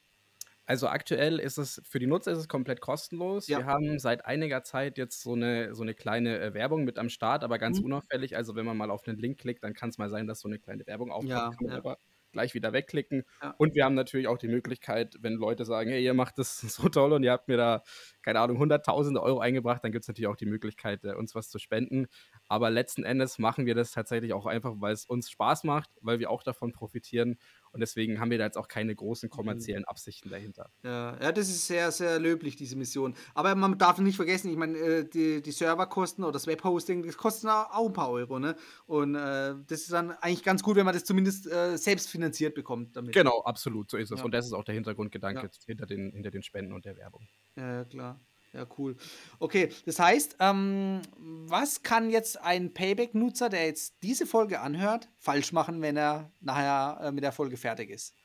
[0.70, 3.48] Also aktuell ist es für die Nutzer ist es komplett kostenlos.
[3.48, 3.58] Ja.
[3.58, 7.10] Wir haben seit einiger Zeit jetzt so eine, so eine kleine äh, Werbung mit am
[7.10, 7.86] Start, aber ganz mhm.
[7.86, 8.38] unauffällig.
[8.38, 10.48] Also wenn man mal auf einen Link klickt, dann kann es mal sein, dass so
[10.48, 11.32] eine kleine Werbung auftaucht.
[11.32, 11.78] Ja, kann man ja.
[11.80, 11.98] aber
[12.32, 13.26] gleich wieder wegklicken.
[13.58, 16.88] Und wir haben natürlich auch die Möglichkeit, wenn Leute sagen, hey, ihr macht das so
[16.88, 17.82] toll und ihr habt mir da,
[18.22, 21.50] keine Ahnung, hunderttausende Euro eingebracht, dann gibt es natürlich auch die Möglichkeit, äh, uns was
[21.50, 22.08] zu spenden.
[22.48, 26.20] Aber letzten Endes machen wir das tatsächlich auch einfach, weil es uns Spaß macht, weil
[26.20, 27.38] wir auch davon profitieren
[27.72, 29.36] und deswegen haben wir da jetzt auch keine großen mhm.
[29.36, 30.70] kommerziellen Absichten dahinter.
[30.84, 33.16] Ja, ja das ist sehr, sehr löblich, diese Mission.
[33.36, 37.18] Aber man darf nicht vergessen, ich meine, äh, die, die Serverkosten oder das Webhosting, das
[37.18, 38.40] kostet auch ein paar Euro.
[38.40, 38.56] Ne?
[38.88, 42.56] Und äh, das ist dann eigentlich ganz gut, wenn man das zumindest äh, selbst finanziert
[42.56, 42.96] bekommt.
[42.96, 43.14] Damit.
[43.14, 44.20] Genau, absolut, so ist es.
[44.20, 44.26] Ja.
[44.26, 45.50] Und das ist auch der Hintergrundgedanke ja.
[45.66, 47.28] hinter, den, hinter den Spenden und der Werbung.
[47.56, 48.19] Ja, klar.
[48.54, 48.96] Ja, cool.
[49.38, 55.52] Okay, das heißt, ähm, was kann jetzt ein Payback-Nutzer, der jetzt diese Folge anhört, falsch
[55.52, 58.16] machen, wenn er nachher äh, mit der Folge fertig ist?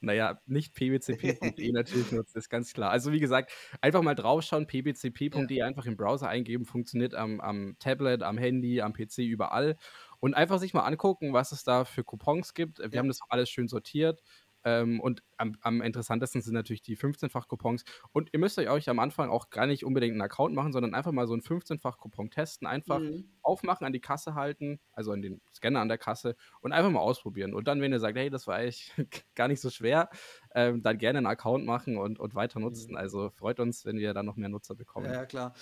[0.00, 2.90] Naja, nicht pbcp.de natürlich nutzt, ist ganz klar.
[2.90, 5.66] Also wie gesagt, einfach mal draufschauen, pbcp.de ja.
[5.66, 9.76] einfach im Browser eingeben, funktioniert am, am Tablet, am Handy, am PC, überall.
[10.20, 12.78] Und einfach sich mal angucken, was es da für Coupons gibt.
[12.78, 12.98] Wir ja.
[12.98, 14.22] haben das alles schön sortiert.
[14.66, 17.84] Ähm, und am, am, interessantesten sind natürlich die 15-fach-Coupons.
[18.10, 21.12] Und ihr müsst euch am Anfang auch gar nicht unbedingt einen Account machen, sondern einfach
[21.12, 22.66] mal so einen 15-fach-Coupon testen.
[22.66, 23.30] Einfach mhm.
[23.42, 26.98] aufmachen, an die Kasse halten, also an den Scanner an der Kasse und einfach mal
[26.98, 27.54] ausprobieren.
[27.54, 28.92] Und dann, wenn ihr sagt, hey, das war eigentlich
[29.36, 30.10] gar nicht so schwer,
[30.52, 32.92] ähm, dann gerne einen Account machen und, und weiter nutzen.
[32.92, 32.96] Mhm.
[32.96, 35.12] Also freut uns, wenn wir da noch mehr Nutzer bekommen.
[35.12, 35.54] Ja, klar.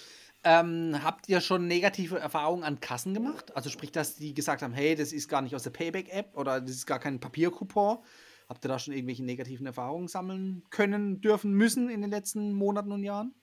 [0.45, 3.57] Ähm, habt ihr schon negative Erfahrungen an Kassen gemacht?
[3.57, 6.61] Also sprich, dass die gesagt haben, hey, das ist gar nicht aus der Payback-App oder
[6.61, 7.99] das ist gar kein Papiercoupon,
[8.49, 12.93] Habt ihr da schon irgendwelche negativen Erfahrungen sammeln können, dürfen, müssen in den letzten Monaten
[12.93, 13.35] und Jahren?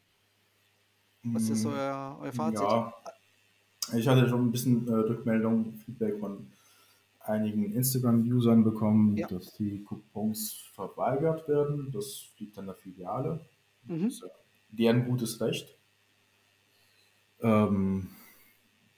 [1.24, 2.62] Was ist mm, euer, euer Fazit?
[2.62, 2.94] Ja,
[3.96, 6.48] ich hatte schon ein bisschen äh, Rückmeldung, Feedback von
[7.20, 9.28] einigen Instagram-Usern bekommen, ja.
[9.28, 11.92] dass die Coupons verweigert werden.
[11.92, 13.46] Das liegt an der Filiale.
[13.86, 14.04] Mhm.
[14.04, 14.26] Das ist
[14.70, 15.78] deren gutes Recht.
[17.42, 18.10] Ähm,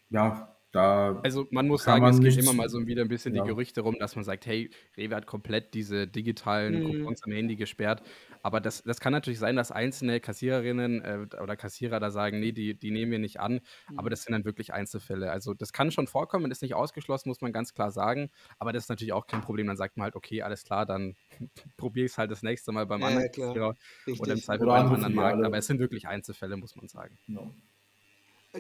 [0.09, 3.35] ja, da also man muss sagen, man es geht immer mal so wieder ein bisschen
[3.35, 3.43] ja.
[3.43, 6.85] die Gerüchte rum, dass man sagt, hey, Rewe hat komplett diese digitalen mhm.
[6.85, 8.01] Coupons am Handy gesperrt.
[8.41, 12.51] Aber das, das kann natürlich sein, dass einzelne Kassiererinnen äh, oder Kassierer da sagen, nee,
[12.51, 13.61] die, die nehmen wir nicht an.
[13.89, 13.99] Mhm.
[13.99, 15.31] Aber das sind dann wirklich Einzelfälle.
[15.31, 18.31] Also das kann schon vorkommen, ist nicht ausgeschlossen, muss man ganz klar sagen.
[18.57, 19.67] Aber das ist natürlich auch kein Problem.
[19.67, 21.15] Dann sagt man halt, okay, alles klar, dann
[21.77, 23.75] probiere ich es halt das nächste Mal beim ja, anderen Kassierer
[24.19, 25.45] oder im Zweifel beim anderen Markt.
[25.45, 27.19] Aber es sind wirklich Einzelfälle, muss man sagen.
[27.27, 27.47] Ja.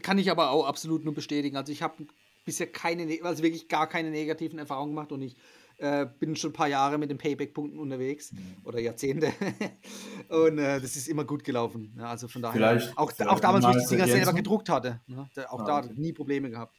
[0.01, 1.55] Kann ich aber auch absolut nur bestätigen.
[1.55, 2.05] Also ich habe
[2.45, 5.35] bisher keine, ne-, also wirklich gar keine negativen Erfahrungen gemacht und ich
[5.77, 8.57] äh, bin schon ein paar Jahre mit den Payback-Punkten unterwegs mhm.
[8.63, 9.33] oder Jahrzehnte
[10.29, 11.93] und äh, das ist immer gut gelaufen.
[11.97, 14.69] Ja, also von daher, vielleicht, auch, vielleicht auch damals, wo ich die Dinger selber gedruckt
[14.69, 15.93] hatte, ne, auch ja, da okay.
[15.95, 16.75] nie Probleme gehabt.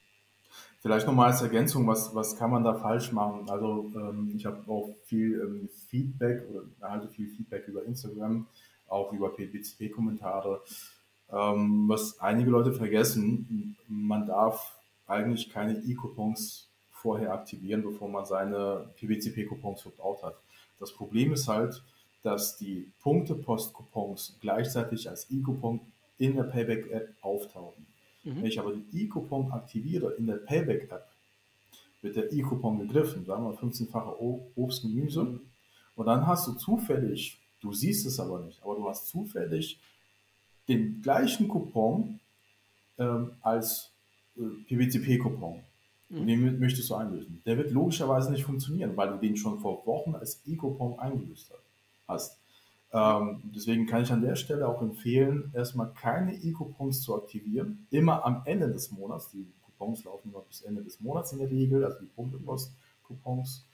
[0.81, 3.49] Vielleicht nochmal als Ergänzung, was, was kann man da falsch machen?
[3.49, 8.47] Also ähm, ich habe auch viel ähm, Feedback oder erhalte viel Feedback über Instagram,
[8.87, 10.63] auch über PBCP-Kommentare.
[11.33, 18.89] Ähm, was einige Leute vergessen, man darf eigentlich keine E-Coupons vorher aktivieren, bevor man seine
[18.97, 20.37] PWCP-Coupons verbraucht hat.
[20.81, 21.83] Das Problem ist halt,
[22.23, 25.81] dass die Punkte-Post-Coupons gleichzeitig als E-Coupon
[26.19, 27.87] in der Payback-App auftauchen.
[28.23, 28.37] Mhm.
[28.37, 31.07] Wenn ich aber die E-Coupon aktiviere in der Payback-App,
[32.01, 34.17] wird der E-Coupon gegriffen, sagen wir 15-fache
[34.57, 35.25] Obst, Gemüse.
[35.25, 35.41] Mhm.
[35.97, 39.79] Und dann hast du zufällig, du siehst es aber nicht, aber du hast zufällig
[40.69, 42.21] den gleichen Coupon
[42.99, 43.93] ähm, als
[44.37, 45.61] äh, PWCP-Coupon.
[46.09, 46.21] Mhm.
[46.21, 47.43] Und den möchtest du einlösen.
[47.45, 51.53] Der wird logischerweise nicht funktionieren, weil du den schon vor Wochen als E-Coupon eingelöst
[52.07, 52.39] hast.
[52.93, 57.87] Ähm, deswegen kann ich an der Stelle auch empfehlen, erstmal keine E-Coupons zu aktivieren.
[57.91, 59.31] Immer am Ende des Monats.
[59.33, 63.67] Die Coupons laufen immer bis Ende des Monats in der Regel, also die Punktepost-Coupons.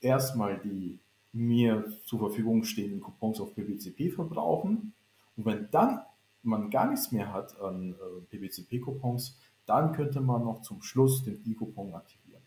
[0.00, 0.98] Erstmal die
[1.32, 4.92] mir zur Verfügung stehenden Coupons auf PWCP verbrauchen.
[5.36, 6.00] Und wenn dann
[6.48, 11.40] man gar nichts mehr hat an äh, PBCP-Coupons, dann könnte man noch zum Schluss den
[11.46, 12.42] E-Coupon aktivieren.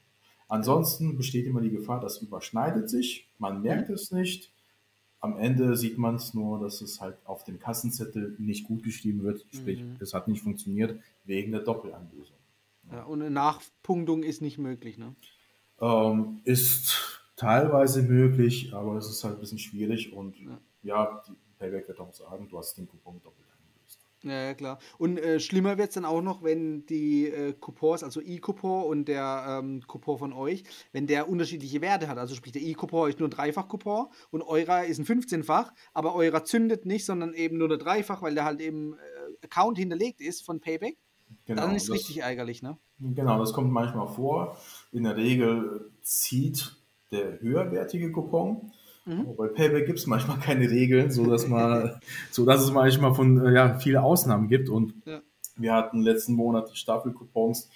[0.47, 4.51] Ansonsten besteht immer die Gefahr, das überschneidet sich, man merkt es nicht.
[5.21, 9.23] Am Ende sieht man es nur, dass es halt auf dem Kassenzettel nicht gut geschrieben
[9.23, 9.97] wird, sprich, mhm.
[9.99, 12.35] es hat nicht funktioniert wegen der Doppelanlösung.
[12.91, 15.15] Ja, und eine Nachpunktung ist nicht möglich, ne?
[15.79, 21.35] Ähm, ist teilweise möglich, aber es ist halt ein bisschen schwierig und ja, ja die
[21.59, 23.50] Payback wird auch sagen, du hast den Coupon doppelt
[24.23, 24.79] ja, ja, klar.
[24.97, 29.07] Und äh, schlimmer wird es dann auch noch, wenn die äh, Coupons, also E-Coupon und
[29.07, 32.17] der ähm, Coupon von euch, wenn der unterschiedliche Werte hat.
[32.17, 36.43] Also sprich, der E-Coupon ist nur ein Dreifach-Coupon und eurer ist ein 15-fach, aber eurer
[36.43, 40.45] zündet nicht, sondern eben nur ein Dreifach, weil der halt eben äh, Account hinterlegt ist
[40.45, 40.97] von Payback.
[41.45, 42.77] Genau, dann ist es richtig ärgerlich, ne?
[42.99, 44.57] Genau, das kommt manchmal vor.
[44.91, 46.75] In der Regel zieht
[47.11, 48.71] der höherwertige Coupon
[49.05, 49.35] Mhm.
[49.35, 51.99] Bei Payback gibt es manchmal keine Regeln, sodass, man,
[52.31, 54.69] sodass es manchmal von äh, ja, viele Ausnahmen gibt.
[54.69, 55.21] Und ja.
[55.57, 57.69] wir hatten letzten Monat die Staffelcoupons,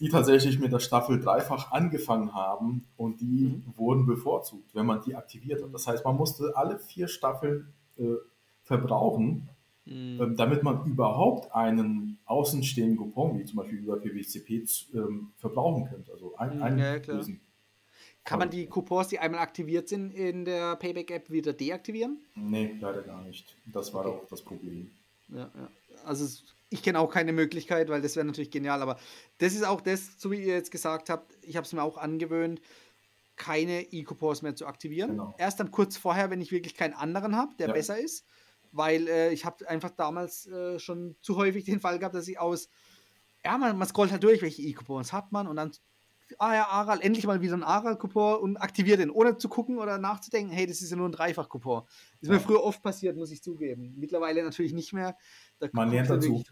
[0.00, 3.64] die tatsächlich mit der Staffel dreifach angefangen haben und die mhm.
[3.76, 5.72] wurden bevorzugt, wenn man die aktiviert hat.
[5.72, 8.14] Das heißt, man musste alle vier Staffeln äh,
[8.64, 9.48] verbrauchen,
[9.84, 10.20] mhm.
[10.20, 16.12] ähm, damit man überhaupt einen außenstehenden Coupon, wie zum Beispiel über PWCP, ähm, verbrauchen könnte.
[16.12, 17.40] Also ein, mhm, einlösen
[18.24, 22.24] kann man die Coupons, die einmal aktiviert sind in der Payback-App, wieder deaktivieren?
[22.36, 23.56] Nee, leider gar nicht.
[23.66, 24.16] Das war okay.
[24.16, 24.92] auch das Problem.
[25.28, 25.70] Ja, ja.
[26.04, 28.80] Also ich kenne auch keine Möglichkeit, weil das wäre natürlich genial.
[28.80, 28.98] Aber
[29.38, 31.98] das ist auch das, so wie ihr jetzt gesagt habt, ich habe es mir auch
[31.98, 32.60] angewöhnt,
[33.36, 35.10] keine E-Coupons mehr zu aktivieren.
[35.10, 35.34] Genau.
[35.36, 37.72] Erst dann kurz vorher, wenn ich wirklich keinen anderen habe, der ja.
[37.72, 38.24] besser ist.
[38.70, 42.38] Weil äh, ich habe einfach damals äh, schon zu häufig den Fall gehabt, dass ich
[42.38, 42.68] aus,
[43.44, 45.72] ja, man, man scrollt halt durch, welche E-Coupons hat man und dann
[46.38, 49.98] ah ja, Aral, endlich mal wieder ein Aral-Coupon und aktiviere den, ohne zu gucken oder
[49.98, 51.82] nachzudenken, hey, das ist ja nur ein Dreifach-Coupon.
[52.20, 52.34] Ist ja.
[52.34, 53.94] mir früher oft passiert, muss ich zugeben.
[53.96, 55.16] Mittlerweile natürlich nicht mehr.
[55.58, 56.42] Da Man lernt dazu.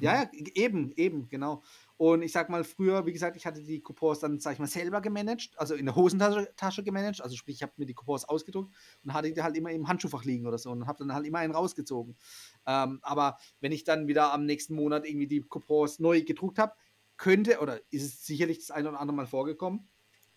[0.00, 1.62] Ja, ja, eben, eben, genau.
[1.96, 4.66] Und ich sag mal, früher, wie gesagt, ich hatte die Coupons dann, sag ich mal,
[4.66, 7.22] selber gemanagt, also in der Hosentasche Tasche gemanagt.
[7.22, 10.24] Also sprich, ich habe mir die Coupons ausgedruckt und hatte die halt immer im Handschuhfach
[10.24, 12.16] liegen oder so und habe dann halt immer einen rausgezogen.
[12.66, 16.72] Ähm, aber wenn ich dann wieder am nächsten Monat irgendwie die Coupons neu gedruckt habe,
[17.22, 19.88] könnte oder ist es sicherlich das eine oder andere Mal vorgekommen,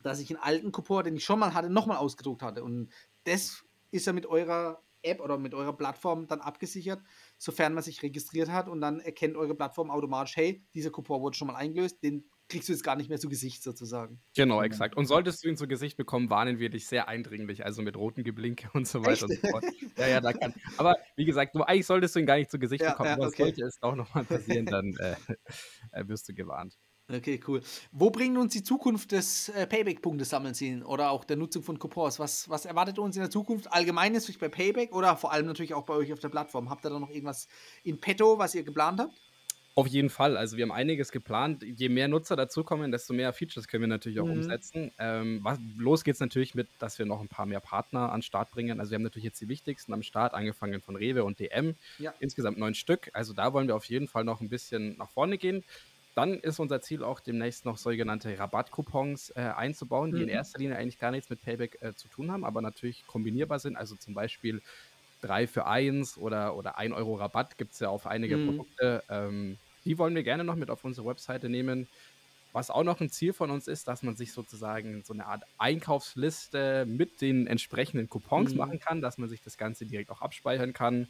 [0.04, 2.64] dass ich einen alten Coupon, den ich schon mal hatte, nochmal ausgedruckt hatte.
[2.64, 2.92] Und
[3.24, 7.02] das ist ja mit eurer App oder mit eurer Plattform dann abgesichert,
[7.40, 11.36] sofern man sich registriert hat und dann erkennt eure Plattform automatisch, hey, dieser Coupon wurde
[11.36, 14.22] schon mal eingelöst, den kriegst du jetzt gar nicht mehr zu Gesicht sozusagen.
[14.36, 14.96] Genau, exakt.
[14.96, 18.24] Und solltest du ihn zu Gesicht bekommen, warnen wir dich sehr eindringlich, also mit roten
[18.24, 19.24] Geblinke und so weiter Echt?
[19.24, 19.66] und so fort.
[19.98, 20.54] Ja, ja, da kann.
[20.78, 23.16] Aber wie gesagt, du, eigentlich solltest du ihn gar nicht zu Gesicht ja, bekommen, ja,
[23.16, 23.44] aber okay.
[23.44, 25.16] sollte es auch nochmal passieren, dann äh,
[25.92, 26.78] äh, wirst du gewarnt.
[27.08, 27.62] Okay, cool.
[27.92, 32.18] Wo bringt uns die Zukunft des äh, Payback-Punkte-Sammelns hin oder auch der Nutzung von Coupons?
[32.18, 33.72] Was, was erwartet uns in der Zukunft?
[33.72, 36.72] Allgemein bei Payback oder vor allem natürlich auch bei euch auf der Plattform?
[36.72, 37.48] Habt ihr da noch irgendwas
[37.84, 39.14] in petto, was ihr geplant habt?
[39.78, 40.38] Auf jeden Fall.
[40.38, 41.62] Also wir haben einiges geplant.
[41.62, 44.38] Je mehr Nutzer dazukommen, desto mehr Features können wir natürlich auch mhm.
[44.38, 44.92] umsetzen.
[44.98, 48.52] Ähm, was, los es natürlich mit, dass wir noch ein paar mehr Partner an Start
[48.52, 48.80] bringen.
[48.80, 51.76] Also wir haben natürlich jetzt die wichtigsten am Start, angefangen von Rewe und DM.
[52.00, 52.14] Ja.
[52.22, 53.10] Insgesamt neun Stück.
[53.12, 55.62] Also da wollen wir auf jeden Fall noch ein bisschen nach vorne gehen.
[56.16, 60.30] Dann ist unser Ziel auch demnächst noch sogenannte Rabattcoupons äh, einzubauen, die in mhm.
[60.30, 63.76] erster Linie eigentlich gar nichts mit Payback äh, zu tun haben, aber natürlich kombinierbar sind.
[63.76, 64.62] Also zum Beispiel
[65.20, 68.48] 3 für 1 oder, oder 1 Euro Rabatt gibt es ja auf einige mhm.
[68.48, 69.04] Produkte.
[69.10, 71.88] Ähm, die wollen wir gerne noch mit auf unsere Webseite nehmen.
[72.52, 75.44] Was auch noch ein Ziel von uns ist, dass man sich sozusagen so eine Art
[75.58, 78.58] Einkaufsliste mit den entsprechenden Coupons mhm.
[78.58, 81.10] machen kann, dass man sich das Ganze direkt auch abspeichern kann.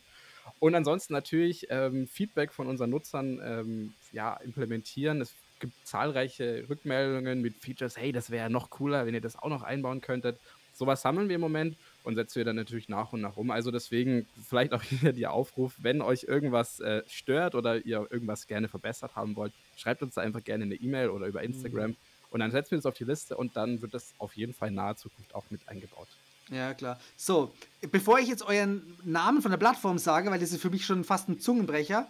[0.60, 5.22] Und ansonsten natürlich ähm, Feedback von unseren Nutzern ähm, ja, implementieren.
[5.22, 9.50] Es gibt zahlreiche Rückmeldungen mit Features, hey, das wäre noch cooler, wenn ihr das auch
[9.50, 10.40] noch einbauen könntet.
[10.74, 13.52] Sowas sammeln wir im Moment und setzen wir dann natürlich nach und nach um.
[13.52, 18.48] Also deswegen vielleicht auch hier der Aufruf, wenn euch irgendwas äh, stört oder ihr irgendwas
[18.48, 21.98] gerne verbessert haben wollt, schreibt uns da einfach gerne eine E-Mail oder über Instagram mhm.
[22.32, 24.70] und dann setzen wir es auf die Liste und dann wird das auf jeden Fall
[24.70, 26.08] in naher Zukunft auch mit eingebaut.
[26.50, 27.00] Ja, klar.
[27.18, 27.52] So,
[27.92, 31.04] bevor ich jetzt euren Namen von der Plattform sage, weil das ist für mich schon
[31.04, 32.08] fast ein Zungenbrecher,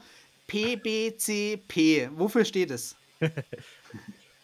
[0.48, 2.96] PBCP, wofür steht es?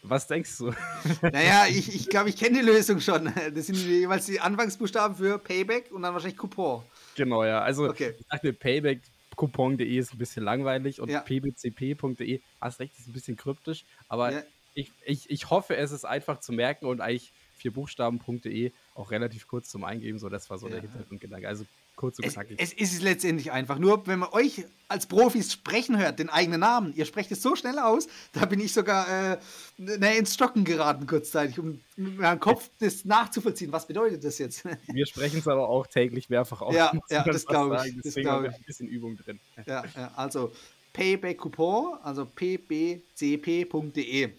[0.04, 0.74] Was denkst du?
[1.22, 3.32] Naja, ich, ich glaube, ich kenne die Lösung schon.
[3.54, 6.84] Das sind jeweils die Anfangsbuchstaben für Payback und dann wahrscheinlich Coupon.
[7.16, 7.62] Genau, ja.
[7.62, 8.16] Also, okay.
[8.18, 9.02] ich dachte, Payback
[9.36, 11.22] coupon.de ist ein bisschen langweilig und ja.
[11.22, 14.44] pbcp.de, hast recht, ist ein bisschen kryptisch, aber ja.
[14.74, 19.48] ich, ich, ich hoffe, es ist einfach zu merken und eigentlich vier Buchstaben.de auch relativ
[19.48, 20.20] kurz zum Eingeben.
[20.20, 20.74] So, das war so ja.
[20.74, 21.48] der Hintergrundgedanke.
[21.48, 21.66] Also
[22.02, 22.58] kurz und knackig.
[22.60, 23.78] Es, es ist letztendlich einfach.
[23.78, 27.56] Nur wenn man euch als Profis sprechen hört, den eigenen Namen, ihr sprecht es so
[27.56, 29.38] schnell aus, da bin ich sogar äh,
[29.78, 33.72] ne, ins Stocken geraten kurzzeitig, um mit meinem Kopf das nachzuvollziehen.
[33.72, 34.64] Was bedeutet das jetzt?
[34.88, 36.76] Wir sprechen es aber auch täglich mehrfach aus.
[36.76, 37.96] Ja, ja das glaube ich.
[38.04, 39.40] Deswegen das haben wir ein bisschen Übung drin.
[39.68, 40.52] Ja, ja also
[40.94, 43.12] Payback Coupon, also pbcp.de.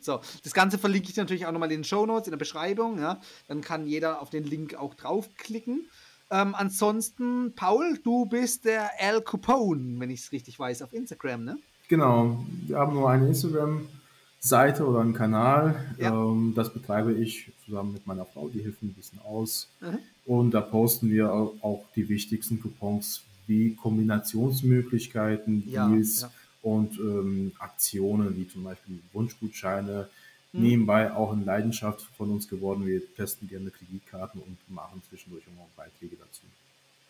[0.00, 2.98] So, das Ganze verlinke ich natürlich auch nochmal in den Show Notes, in der Beschreibung.
[2.98, 3.20] Ja?
[3.48, 5.88] Dann kann jeder auf den Link auch draufklicken.
[6.32, 11.44] Ähm, ansonsten, Paul, du bist der Al Coupon, wenn ich es richtig weiß, auf Instagram,
[11.44, 11.58] ne?
[11.88, 15.94] Genau, wir haben nur eine Instagram-Seite oder einen Kanal.
[15.98, 16.14] Ja.
[16.14, 19.68] Ähm, das betreibe ich zusammen mit meiner Frau, die hilft mir ein bisschen aus.
[19.82, 19.98] Mhm.
[20.24, 27.52] Und da posten wir auch die wichtigsten Coupons wie Kombinationsmöglichkeiten, Deals, ja, ja und ähm,
[27.58, 30.08] Aktionen wie zum Beispiel Wunschgutscheine.
[30.52, 30.62] Hm.
[30.62, 32.86] Nebenbei auch eine Leidenschaft von uns geworden.
[32.86, 36.42] Wir testen gerne Kreditkarten und machen zwischendurch auch Beiträge dazu.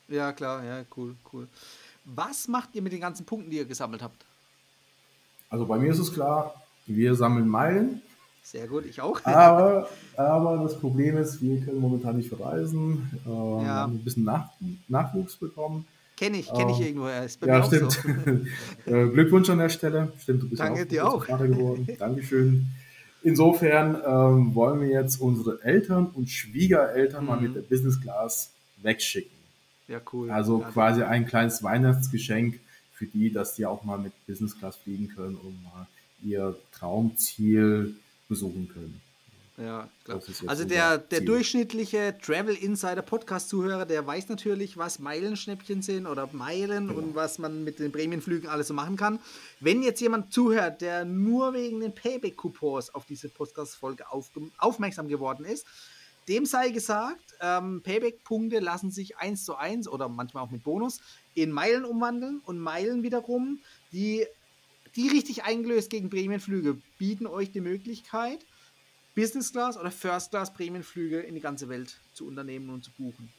[0.08, 1.48] Ja, klar, ja, cool, cool.
[2.04, 4.24] Was macht ihr mit den ganzen Punkten, die ihr gesammelt habt?
[5.48, 6.54] Also bei mir ist es klar,
[6.86, 8.02] wir sammeln Meilen.
[8.42, 9.24] Sehr gut, ich auch.
[9.24, 13.10] Aber, aber das Problem ist, wir können momentan nicht verreisen.
[13.24, 13.60] Äh, ja.
[13.60, 14.50] Wir haben ein bisschen Nach
[14.88, 15.86] Nachwuchs bekommen.
[16.16, 17.08] Kenne ich, kenne ich ähm, irgendwo.
[17.08, 17.92] Ist bei ja, stimmt.
[17.92, 18.90] So.
[18.92, 20.12] Äh, Glückwunsch an der Stelle.
[20.18, 21.26] Stimmt, du bist Danke auch, dir auch.
[21.26, 21.88] Vater geworden.
[21.98, 22.66] Dankeschön.
[23.24, 27.30] Insofern ähm, wollen wir jetzt unsere Eltern und Schwiegereltern mhm.
[27.30, 29.30] mal mit der Business Class wegschicken.
[29.88, 30.30] Ja, cool.
[30.30, 32.58] Also ja, quasi ein kleines Weihnachtsgeschenk
[32.94, 35.86] für die, dass die auch mal mit Business Class fliegen können und mal
[36.22, 37.94] ihr Traumziel
[38.28, 39.00] besuchen können.
[39.58, 40.20] Ja, klar.
[40.46, 46.28] Also der, der durchschnittliche Travel Insider Podcast Zuhörer, der weiß natürlich, was Meilenschnäppchen sind oder
[46.32, 46.98] Meilen genau.
[46.98, 49.20] und was man mit den Prämienflügen alles so machen kann.
[49.60, 54.30] Wenn jetzt jemand zuhört, der nur wegen den Payback Coupons auf diese Podcast Folge auf,
[54.56, 55.66] aufmerksam geworden ist,
[56.28, 61.00] dem sei gesagt, ähm, Payback-Punkte lassen sich eins zu eins oder manchmal auch mit Bonus
[61.34, 63.58] in Meilen umwandeln und Meilen wiederum,
[63.92, 64.24] die,
[64.96, 68.38] die richtig eingelöst gegen Prämienflüge, bieten euch die Möglichkeit,
[69.14, 73.32] Business Class oder First Class Prämienflüge in die ganze Welt zu unternehmen und zu buchen.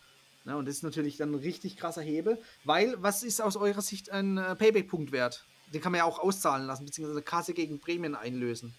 [0.46, 3.82] Ja, und das ist natürlich dann ein richtig krasser Hebel, weil was ist aus eurer
[3.82, 5.46] Sicht ein äh, Payback-Punkt wert?
[5.74, 8.74] Den kann man ja auch auszahlen lassen, beziehungsweise Kasse gegen Prämien einlösen.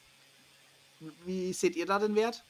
[1.25, 2.45] Wie seht ihr da den Wert?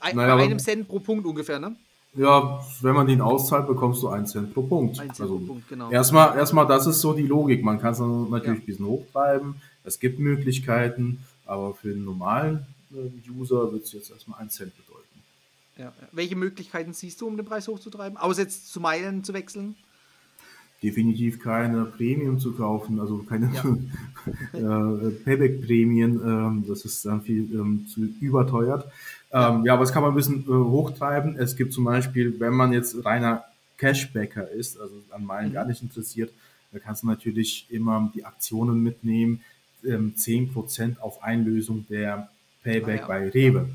[0.00, 1.76] Ein, naja, bei einem Cent pro Punkt ungefähr, ne?
[2.14, 4.98] Ja, wenn man den auszahlt, bekommst du einen Cent pro Punkt.
[5.00, 5.90] Ein Cent also pro Punkt, genau.
[5.90, 7.64] Erstmal, erstmal, das ist so die Logik.
[7.64, 8.52] Man kann es natürlich ja.
[8.52, 9.56] ein bisschen hochtreiben.
[9.82, 12.66] Es gibt Möglichkeiten, aber für den normalen
[13.28, 15.04] User wird es jetzt erstmal ein Cent bedeuten.
[15.76, 15.92] Ja.
[16.12, 18.16] Welche Möglichkeiten siehst du, um den Preis hochzutreiben?
[18.16, 19.76] Außer jetzt zu Meilen zu wechseln?
[20.84, 23.64] definitiv keine Premium zu kaufen, also keine ja.
[25.06, 28.84] äh, Payback-Prämien, ähm, das ist dann viel ähm, zu überteuert.
[29.32, 29.62] Ähm, ja.
[29.64, 31.36] ja, aber das kann man ein bisschen äh, hochtreiben.
[31.38, 33.44] Es gibt zum Beispiel, wenn man jetzt reiner
[33.78, 35.54] Cashbacker ist, also an Meilen mhm.
[35.54, 36.30] gar nicht interessiert,
[36.70, 39.40] da kannst du natürlich immer die Aktionen mitnehmen,
[39.86, 42.28] ähm, 10% auf Einlösung der
[42.64, 43.06] Payback ah, ja.
[43.06, 43.68] bei Rewe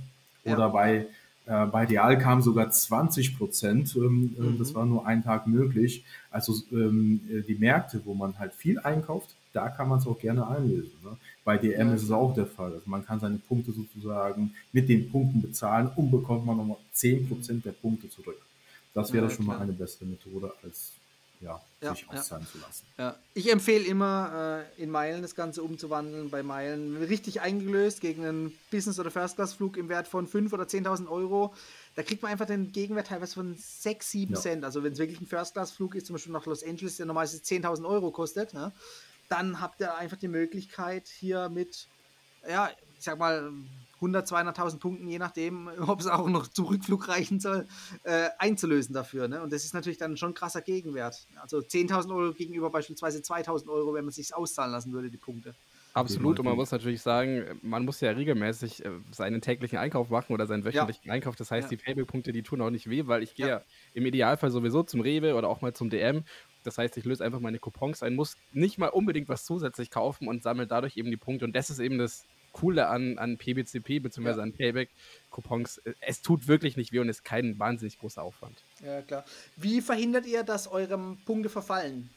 [0.43, 1.07] oder bei
[1.49, 3.95] äh, bei Real kam sogar 20 Prozent.
[3.95, 4.59] Ähm, äh, mhm.
[4.59, 6.03] Das war nur einen Tag möglich.
[6.29, 10.19] Also ähm, äh, die Märkte, wo man halt viel einkauft, da kann man es auch
[10.19, 10.93] gerne einlösen.
[11.03, 11.17] Ne?
[11.43, 11.93] Bei DM ja.
[11.95, 12.73] ist es auch der Fall.
[12.73, 17.27] Also man kann seine Punkte sozusagen mit den Punkten bezahlen und bekommt man nochmal 10
[17.27, 18.39] Prozent der Punkte zurück.
[18.93, 19.57] Das wäre ja, schon klar.
[19.57, 20.91] mal eine bessere Methode als
[21.39, 22.51] ja, ja, sich auszahlen ja.
[22.51, 22.85] zu lassen.
[22.97, 23.15] Ja.
[23.33, 26.29] Ich empfehle immer, äh, in Meilen das Ganze umzuwandeln.
[26.29, 31.09] Bei Meilen richtig eingelöst gegen einen Business- oder First-Class-Flug im Wert von 5.000 oder 10.000
[31.09, 31.53] Euro.
[31.95, 34.39] Da kriegt man einfach den Gegenwert teilweise von 6, 7 ja.
[34.39, 34.63] Cent.
[34.65, 37.87] Also wenn es wirklich ein First-Class-Flug ist, zum Beispiel nach Los Angeles, der normalerweise 10.000
[37.87, 38.71] Euro kostet, ne,
[39.29, 41.87] dann habt ihr einfach die Möglichkeit, hier mit,
[42.47, 43.51] ja, ich sag mal,
[43.99, 47.67] 100, 200.000 Punkten, je nachdem, ob es auch noch zum Rückflug reichen soll,
[48.03, 49.27] äh, einzulösen dafür.
[49.27, 49.41] Ne?
[49.41, 51.27] Und das ist natürlich dann schon ein krasser Gegenwert.
[51.41, 55.53] Also 10.000 Euro gegenüber beispielsweise 2.000 Euro, wenn man sich auszahlen lassen würde, die Punkte.
[55.93, 60.33] Absolut, und man muss natürlich sagen, man muss ja regelmäßig äh, seinen täglichen Einkauf machen
[60.33, 61.13] oder seinen wöchentlichen ja.
[61.13, 61.35] Einkauf.
[61.35, 61.77] Das heißt, ja.
[61.77, 63.61] die Payback-Punkte, die tun auch nicht weh, weil ich gehe ja.
[63.93, 66.23] im Idealfall sowieso zum Rewe oder auch mal zum DM.
[66.63, 70.27] Das heißt, ich löse einfach meine Coupons ein, muss nicht mal unbedingt was zusätzlich kaufen
[70.27, 71.45] und sammle dadurch eben die Punkte.
[71.45, 74.29] Und das ist eben das Coole an, an PBCP bzw.
[74.29, 74.37] Ja.
[74.37, 75.81] an Payback-Coupons.
[76.01, 78.63] Es tut wirklich nicht weh und ist kein wahnsinnig großer Aufwand.
[78.83, 79.25] Ja, klar.
[79.55, 82.09] Wie verhindert ihr, dass eurem Punkte verfallen?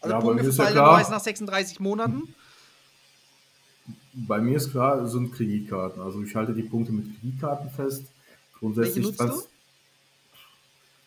[0.00, 2.34] Also ja, Punkte verfallen ja meist nach 36 Monaten.
[4.12, 6.02] Bei mir ist klar, sind Kreditkarten.
[6.02, 8.06] Also ich halte die Punkte mit Kreditkarten fest.
[8.58, 9.50] Grundsätzlich Welche nutzt du?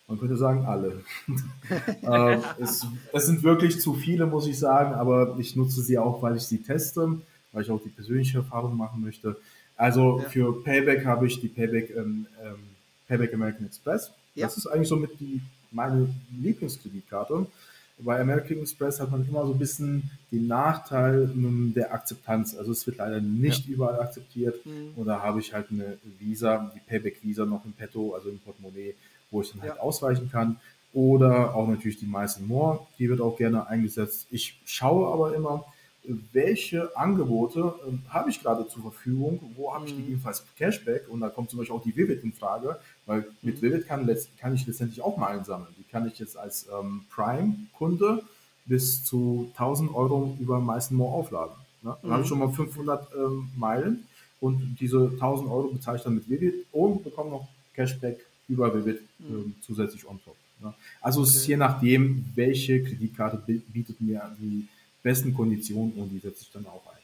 [0.07, 1.03] Man könnte sagen, alle.
[2.01, 6.21] äh, es, es, sind wirklich zu viele, muss ich sagen, aber ich nutze sie auch,
[6.21, 7.21] weil ich sie teste
[7.53, 9.37] weil ich auch die persönliche Erfahrung machen möchte.
[9.77, 10.29] Also ja.
[10.29, 12.55] für Payback habe ich die Payback, ähm, ähm,
[13.07, 14.11] Payback American Express.
[14.35, 14.47] Ja.
[14.47, 15.41] Das ist eigentlich somit die,
[15.71, 16.09] meine
[16.41, 17.47] Lieblingskreditkarte.
[17.99, 22.55] Bei American Express hat man immer so ein bisschen den Nachteil um, der Akzeptanz.
[22.55, 23.73] Also es wird leider nicht ja.
[23.73, 24.65] überall akzeptiert.
[24.65, 24.91] Mhm.
[24.95, 28.39] Und da habe ich halt eine Visa, die Payback Visa noch im Petto, also im
[28.39, 28.95] Portemonnaie,
[29.31, 30.57] wo ich dann halt ausweichen kann.
[30.91, 34.27] Oder auch natürlich die Miles More, die wird auch gerne eingesetzt.
[34.29, 35.65] Ich schaue aber immer,
[36.31, 39.97] welche Angebote äh, habe ich gerade zur Verfügung, wo habe ich mhm.
[39.97, 43.61] gegebenenfalls Cashback und da kommt zum Beispiel auch die Vivid in Frage, weil mit mhm.
[43.61, 45.73] Vivid kann, kann ich letztendlich auch mal einsammeln.
[45.77, 48.23] Die kann ich jetzt als ähm, Prime-Kunde
[48.65, 51.55] bis zu 1000 Euro über meisten More aufladen.
[51.81, 51.95] Ne?
[52.01, 52.13] Dann mhm.
[52.13, 52.29] habe ich mhm.
[52.29, 54.07] schon mal 500 ähm, Meilen
[54.41, 58.99] und diese 1000 Euro bezahle ich dann mit Vivid und bekomme noch Cashback über Vivid
[59.21, 60.35] ähm, zusätzlich on top.
[60.59, 60.73] Ne?
[61.01, 61.29] Also okay.
[61.29, 64.67] es ist je nachdem, welche Kreditkarte bietet mir die
[65.03, 67.03] besten Konditionen und die setze ich dann auch ein.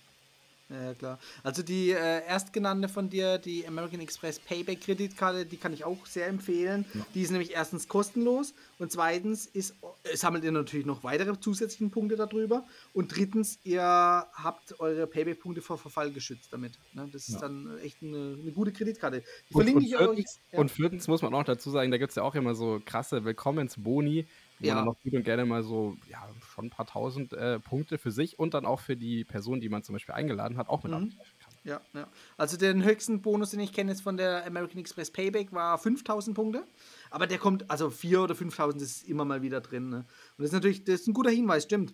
[0.69, 1.19] Ja, klar.
[1.43, 6.05] Also die äh, erstgenannte von dir, die American Express Payback Kreditkarte, die kann ich auch
[6.05, 6.85] sehr empfehlen.
[6.93, 7.05] Ja.
[7.15, 9.73] Die ist nämlich erstens kostenlos und zweitens ist,
[10.03, 15.63] äh, sammelt ihr natürlich noch weitere zusätzliche Punkte darüber und drittens, ihr habt eure Payback-Punkte
[15.63, 16.73] vor Verfall geschützt damit.
[16.93, 17.09] Ne?
[17.11, 17.39] Das ist ja.
[17.41, 19.23] dann echt eine, eine, gute Kreditkarte.
[19.49, 20.53] Die und, verlinke und ich viertens, euch.
[20.53, 20.59] Ja.
[20.59, 23.25] Und viertens muss man auch dazu sagen, da gibt es ja auch immer so krasse
[23.25, 24.27] Willkommensboni
[24.59, 24.75] wo ja.
[24.75, 28.11] man noch gut und gerne mal so, ja, schon ein paar tausend äh, Punkte für
[28.11, 30.91] sich und dann auch für die Person, die man zum Beispiel eingeladen hat, auch mit
[30.91, 30.95] mhm.
[30.95, 31.15] kann.
[31.63, 32.07] Ja, ja.
[32.37, 36.35] Also den höchsten Bonus, den ich kenne jetzt von der American Express Payback, war 5000
[36.35, 36.63] Punkte.
[37.09, 39.89] Aber der kommt, also 4 oder 5000 ist immer mal wieder drin.
[39.89, 39.97] Ne?
[39.97, 40.05] Und
[40.37, 41.93] das ist natürlich, das ist ein guter Hinweis, stimmt.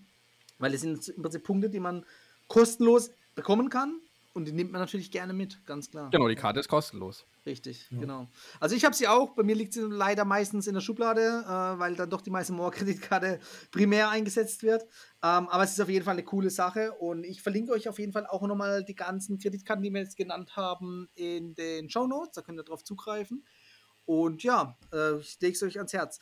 [0.59, 2.05] Weil das sind im Prinzip Punkte, die man
[2.47, 3.99] kostenlos bekommen kann
[4.35, 6.09] und die nimmt man natürlich gerne mit, ganz klar.
[6.09, 7.25] Genau, die Karte ist kostenlos.
[7.45, 7.99] Richtig, ja.
[8.01, 8.27] genau.
[8.59, 11.79] Also ich habe sie auch, bei mir liegt sie leider meistens in der Schublade, äh,
[11.79, 13.39] weil dann doch die meiste More-Kreditkarte
[13.71, 14.83] primär eingesetzt wird.
[15.23, 17.97] Ähm, aber es ist auf jeden Fall eine coole Sache und ich verlinke euch auf
[17.97, 22.05] jeden Fall auch nochmal die ganzen Kreditkarten, die wir jetzt genannt haben, in den Show
[22.05, 22.33] Notes.
[22.33, 23.45] Da könnt ihr drauf zugreifen.
[24.03, 26.19] Und ja, äh, ich lege es euch ans Herz.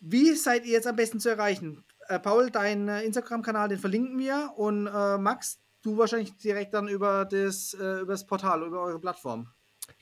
[0.00, 1.82] Wie seid ihr jetzt am besten zu erreichen?
[2.08, 4.52] Äh, Paul, dein äh, Instagram-Kanal, den verlinken wir.
[4.56, 9.00] Und äh, Max, du wahrscheinlich direkt dann über das, äh, über das Portal, über eure
[9.00, 9.48] Plattform.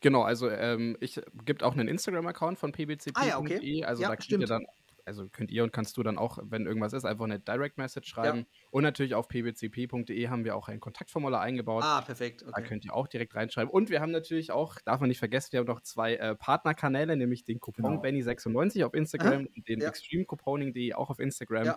[0.00, 3.84] Genau, also ähm, ich gibt auch einen Instagram-Account von pbcp.de, Ah ja, okay.
[3.84, 4.64] also Ja, da könnt ihr dann,
[5.04, 8.08] also könnt ihr und kannst du dann auch, wenn irgendwas ist, einfach eine Direct Message
[8.08, 8.46] schreiben.
[8.70, 11.84] Und natürlich auf pbcp.de haben wir auch ein Kontaktformular eingebaut.
[11.84, 12.40] Ah, perfekt.
[12.42, 12.62] Da Okay.
[12.66, 13.70] könnt ihr auch direkt reinschreiben.
[13.70, 17.14] Und wir haben natürlich auch, darf man nicht vergessen, wir haben noch zwei äh, Partnerkanäle,
[17.18, 18.02] nämlich den Coupon Genau.
[18.02, 19.88] Benny96 auf Instagram und den Ja.
[19.88, 21.74] extremecouponing.de auch auf Instagram.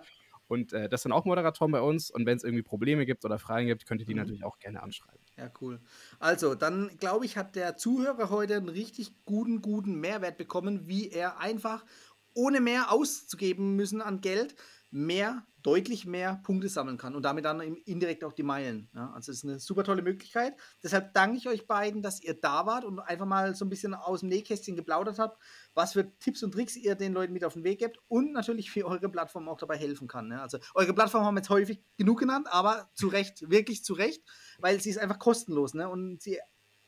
[0.47, 2.09] Und äh, das sind auch Moderatoren bei uns.
[2.11, 4.15] Und wenn es irgendwie Probleme gibt oder Fragen gibt, könnt ihr die Mhm.
[4.15, 5.25] natürlich auch gerne anschreiben.
[5.37, 5.81] Ja, cool.
[6.19, 11.09] Also, dann glaube ich, hat der Zuhörer heute einen richtig guten, guten Mehrwert bekommen, wie
[11.11, 11.85] er einfach,
[12.33, 14.55] ohne mehr auszugeben müssen an Geld,
[14.89, 18.89] mehr, deutlich mehr Punkte sammeln kann und damit dann indirekt auch die Meilen.
[18.95, 20.55] Ja, also, es ist eine super tolle Möglichkeit.
[20.81, 23.93] Deshalb danke ich euch beiden, dass ihr da wart und einfach mal so ein bisschen
[23.93, 25.41] aus dem Nähkästchen geplaudert habt,
[25.73, 28.73] was für Tipps und Tricks ihr den Leuten mit auf den Weg gebt und natürlich
[28.75, 30.29] wie eure Plattform auch dabei helfen kann.
[30.29, 30.41] Ne?
[30.41, 34.23] Also, eure Plattform haben wir jetzt häufig genug genannt, aber zu Recht, wirklich zu Recht
[34.59, 35.89] weil sie ist einfach kostenlos ne?
[35.89, 36.39] und sie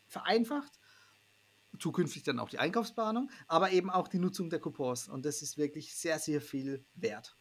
[0.07, 0.79] vereinfacht
[1.77, 5.57] zukünftig dann auch die Einkaufsplanung, aber eben auch die Nutzung der Coupons und das ist
[5.57, 7.38] wirklich sehr, sehr viel wert.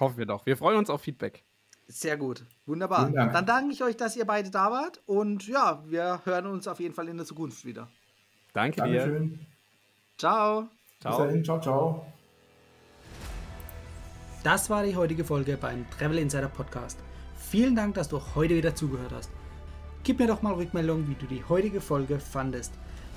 [0.00, 0.46] Hoffen wir doch.
[0.46, 1.44] Wir freuen uns auf Feedback.
[1.88, 3.10] Sehr gut, wunderbar.
[3.10, 3.32] Dank.
[3.32, 6.80] Dann danke ich euch, dass ihr beide da wart und ja, wir hören uns auf
[6.80, 7.88] jeden Fall in der Zukunft wieder.
[8.52, 8.98] Danke dir.
[8.98, 9.46] Dankeschön.
[10.18, 10.62] Ciao!
[10.62, 10.70] Bis
[11.00, 11.18] Ciao.
[11.18, 11.44] dahin.
[11.44, 12.06] Ciao, ciao.
[14.42, 16.98] Das war die heutige Folge beim Travel Insider Podcast.
[17.36, 19.30] Vielen Dank, dass du auch heute wieder zugehört hast.
[20.02, 22.72] Gib mir doch mal Rückmeldung, wie du die heutige Folge fandest.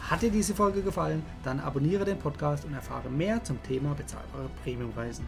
[0.10, 4.50] Hat dir diese Folge gefallen, dann abonniere den Podcast und erfahre mehr zum Thema bezahlbare
[4.64, 5.28] Premiumreisen.